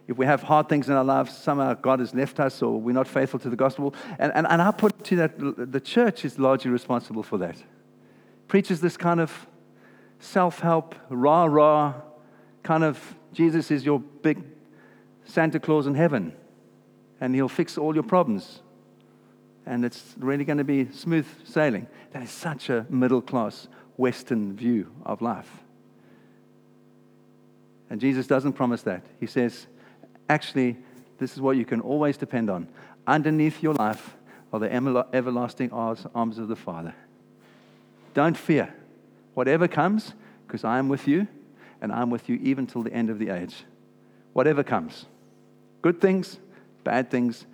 if 0.07 0.17
we 0.17 0.25
have 0.25 0.41
hard 0.41 0.69
things 0.69 0.87
in 0.87 0.95
our 0.95 1.03
lives, 1.03 1.37
somehow 1.37 1.73
God 1.73 1.99
has 1.99 2.15
left 2.15 2.39
us 2.39 2.61
or 2.61 2.79
we're 2.79 2.93
not 2.93 3.09
faithful 3.09 3.39
to 3.41 3.49
the 3.49 3.57
gospel. 3.57 3.93
And, 4.17 4.31
and, 4.33 4.47
and 4.47 4.61
I 4.61 4.71
put 4.71 5.03
to 5.03 5.15
that 5.17 5.33
the 5.37 5.81
church 5.81 6.23
is 6.23 6.39
largely 6.39 6.71
responsible 6.71 7.23
for 7.23 7.37
that. 7.39 7.57
Preaches 8.47 8.79
this 8.79 8.95
kind 8.95 9.19
of 9.19 9.47
self 10.19 10.59
help, 10.59 10.95
rah 11.09 11.43
rah, 11.43 11.95
kind 12.63 12.85
of 12.85 13.15
Jesus 13.33 13.69
is 13.69 13.85
your 13.85 13.99
big 13.99 14.43
Santa 15.25 15.59
Claus 15.59 15.87
in 15.87 15.95
heaven, 15.95 16.33
and 17.19 17.35
he'll 17.35 17.49
fix 17.49 17.77
all 17.77 17.93
your 17.93 18.03
problems. 18.03 18.61
And 19.71 19.85
it's 19.85 20.15
really 20.17 20.43
going 20.43 20.57
to 20.57 20.65
be 20.65 20.91
smooth 20.91 21.25
sailing. 21.45 21.87
That 22.11 22.23
is 22.23 22.29
such 22.29 22.69
a 22.69 22.85
middle 22.89 23.21
class 23.21 23.69
Western 23.95 24.53
view 24.53 24.91
of 25.05 25.21
life. 25.21 25.49
And 27.89 28.01
Jesus 28.01 28.27
doesn't 28.27 28.51
promise 28.51 28.81
that. 28.81 29.01
He 29.21 29.27
says, 29.27 29.67
actually, 30.29 30.75
this 31.19 31.31
is 31.33 31.39
what 31.39 31.55
you 31.55 31.63
can 31.63 31.79
always 31.79 32.17
depend 32.17 32.49
on. 32.49 32.67
Underneath 33.07 33.63
your 33.63 33.73
life 33.73 34.17
are 34.51 34.59
the 34.59 34.69
everlasting 35.13 35.71
arms 35.71 36.37
of 36.37 36.49
the 36.49 36.57
Father. 36.57 36.93
Don't 38.13 38.35
fear. 38.35 38.75
Whatever 39.35 39.69
comes, 39.69 40.11
because 40.47 40.65
I 40.65 40.79
am 40.79 40.89
with 40.89 41.07
you, 41.07 41.29
and 41.79 41.93
I'm 41.93 42.09
with 42.09 42.27
you 42.27 42.35
even 42.43 42.67
till 42.67 42.83
the 42.83 42.91
end 42.91 43.09
of 43.09 43.19
the 43.19 43.29
age. 43.29 43.63
Whatever 44.33 44.63
comes 44.63 45.05
good 45.81 46.01
things, 46.01 46.39
bad 46.83 47.09
things, 47.09 47.45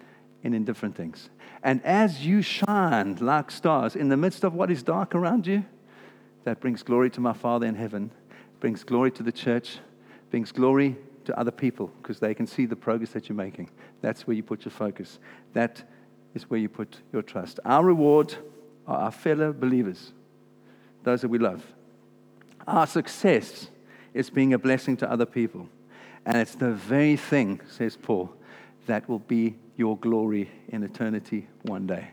and 0.44 0.56
indifferent 0.56 0.96
things. 0.96 1.30
And 1.68 1.84
as 1.84 2.26
you 2.26 2.42
shine 2.42 3.18
like 3.20 3.52
stars 3.52 3.98
in 3.98 4.08
the 4.08 4.16
midst 4.16 4.46
of 4.46 4.54
what 4.54 4.72
is 4.72 4.84
dark 4.84 5.14
around 5.14 5.46
you, 5.46 5.66
that 6.46 6.62
brings 6.62 6.82
glory 6.82 7.10
to 7.10 7.20
my 7.20 7.34
Father 7.34 7.66
in 7.66 7.76
heaven, 7.76 8.10
brings 8.62 8.86
glory 8.86 9.12
to 9.12 9.22
the 9.22 9.34
church, 9.34 9.80
brings 10.32 10.54
glory 10.54 10.96
to 11.26 11.38
other 11.38 11.52
people 11.52 11.92
because 12.02 12.22
they 12.22 12.34
can 12.34 12.48
see 12.48 12.66
the 12.66 12.78
progress 12.78 13.10
that 13.10 13.28
you're 13.28 13.36
making. 13.36 13.70
That's 14.00 14.26
where 14.26 14.34
you 14.34 14.44
put 14.44 14.64
your 14.64 14.72
focus. 14.72 15.20
That 15.52 15.84
is 16.34 16.50
where 16.50 16.58
you 16.58 16.70
put 16.70 17.02
your 17.12 17.22
trust. 17.22 17.60
Our 17.66 17.84
reward 17.84 18.34
are 18.88 19.00
our 19.00 19.12
fellow 19.12 19.52
believers 19.52 20.14
those 21.04 21.20
that 21.20 21.28
we 21.28 21.38
love. 21.38 21.66
Our 22.66 22.88
success 22.88 23.68
is 24.14 24.30
being 24.30 24.54
a 24.54 24.58
blessing 24.58 24.96
to 24.98 25.12
other 25.12 25.26
people. 25.26 25.68
And 26.26 26.38
it's 26.38 26.56
the 26.56 26.72
very 26.72 27.18
thing, 27.18 27.60
says 27.70 27.98
Paul, 27.98 28.34
that 28.88 29.08
will 29.08 29.20
be 29.20 29.56
your 29.76 29.98
glory 29.98 30.50
in 30.70 30.84
eternity 30.84 31.48
one 31.64 31.88
day. 31.88 32.10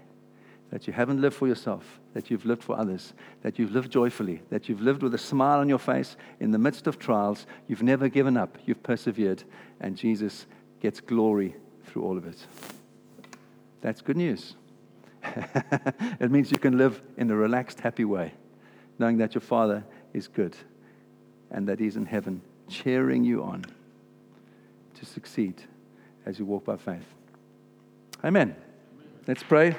That 0.70 0.86
you 0.86 0.92
haven't 0.92 1.20
lived 1.20 1.36
for 1.36 1.46
yourself, 1.46 2.00
that 2.14 2.30
you've 2.30 2.44
lived 2.44 2.62
for 2.62 2.78
others, 2.78 3.14
that 3.42 3.58
you've 3.58 3.72
lived 3.72 3.90
joyfully, 3.90 4.42
that 4.50 4.68
you've 4.68 4.80
lived 4.80 5.02
with 5.02 5.14
a 5.14 5.18
smile 5.18 5.60
on 5.60 5.68
your 5.68 5.78
face 5.78 6.16
in 6.40 6.50
the 6.50 6.58
midst 6.58 6.86
of 6.86 6.98
trials. 6.98 7.46
You've 7.68 7.82
never 7.82 8.08
given 8.08 8.36
up, 8.36 8.58
you've 8.66 8.82
persevered, 8.82 9.44
and 9.80 9.96
Jesus 9.96 10.46
gets 10.80 11.00
glory 11.00 11.54
through 11.84 12.02
all 12.02 12.16
of 12.16 12.26
it. 12.26 12.46
That's 13.80 14.00
good 14.00 14.16
news. 14.16 14.56
it 15.24 16.30
means 16.30 16.50
you 16.50 16.58
can 16.58 16.76
live 16.76 17.00
in 17.16 17.30
a 17.30 17.36
relaxed, 17.36 17.80
happy 17.80 18.04
way 18.04 18.32
knowing 18.98 19.18
that 19.18 19.34
your 19.34 19.42
Father 19.42 19.84
is 20.12 20.28
good 20.28 20.56
and 21.50 21.68
that 21.68 21.80
He's 21.80 21.96
in 21.96 22.06
heaven 22.06 22.42
cheering 22.68 23.24
you 23.24 23.42
on 23.42 23.64
to 24.94 25.06
succeed 25.06 25.62
as 26.26 26.38
you 26.38 26.44
walk 26.44 26.64
by 26.64 26.76
faith. 26.76 27.06
Amen. 28.24 28.54
Let's 29.26 29.42
pray. 29.42 29.76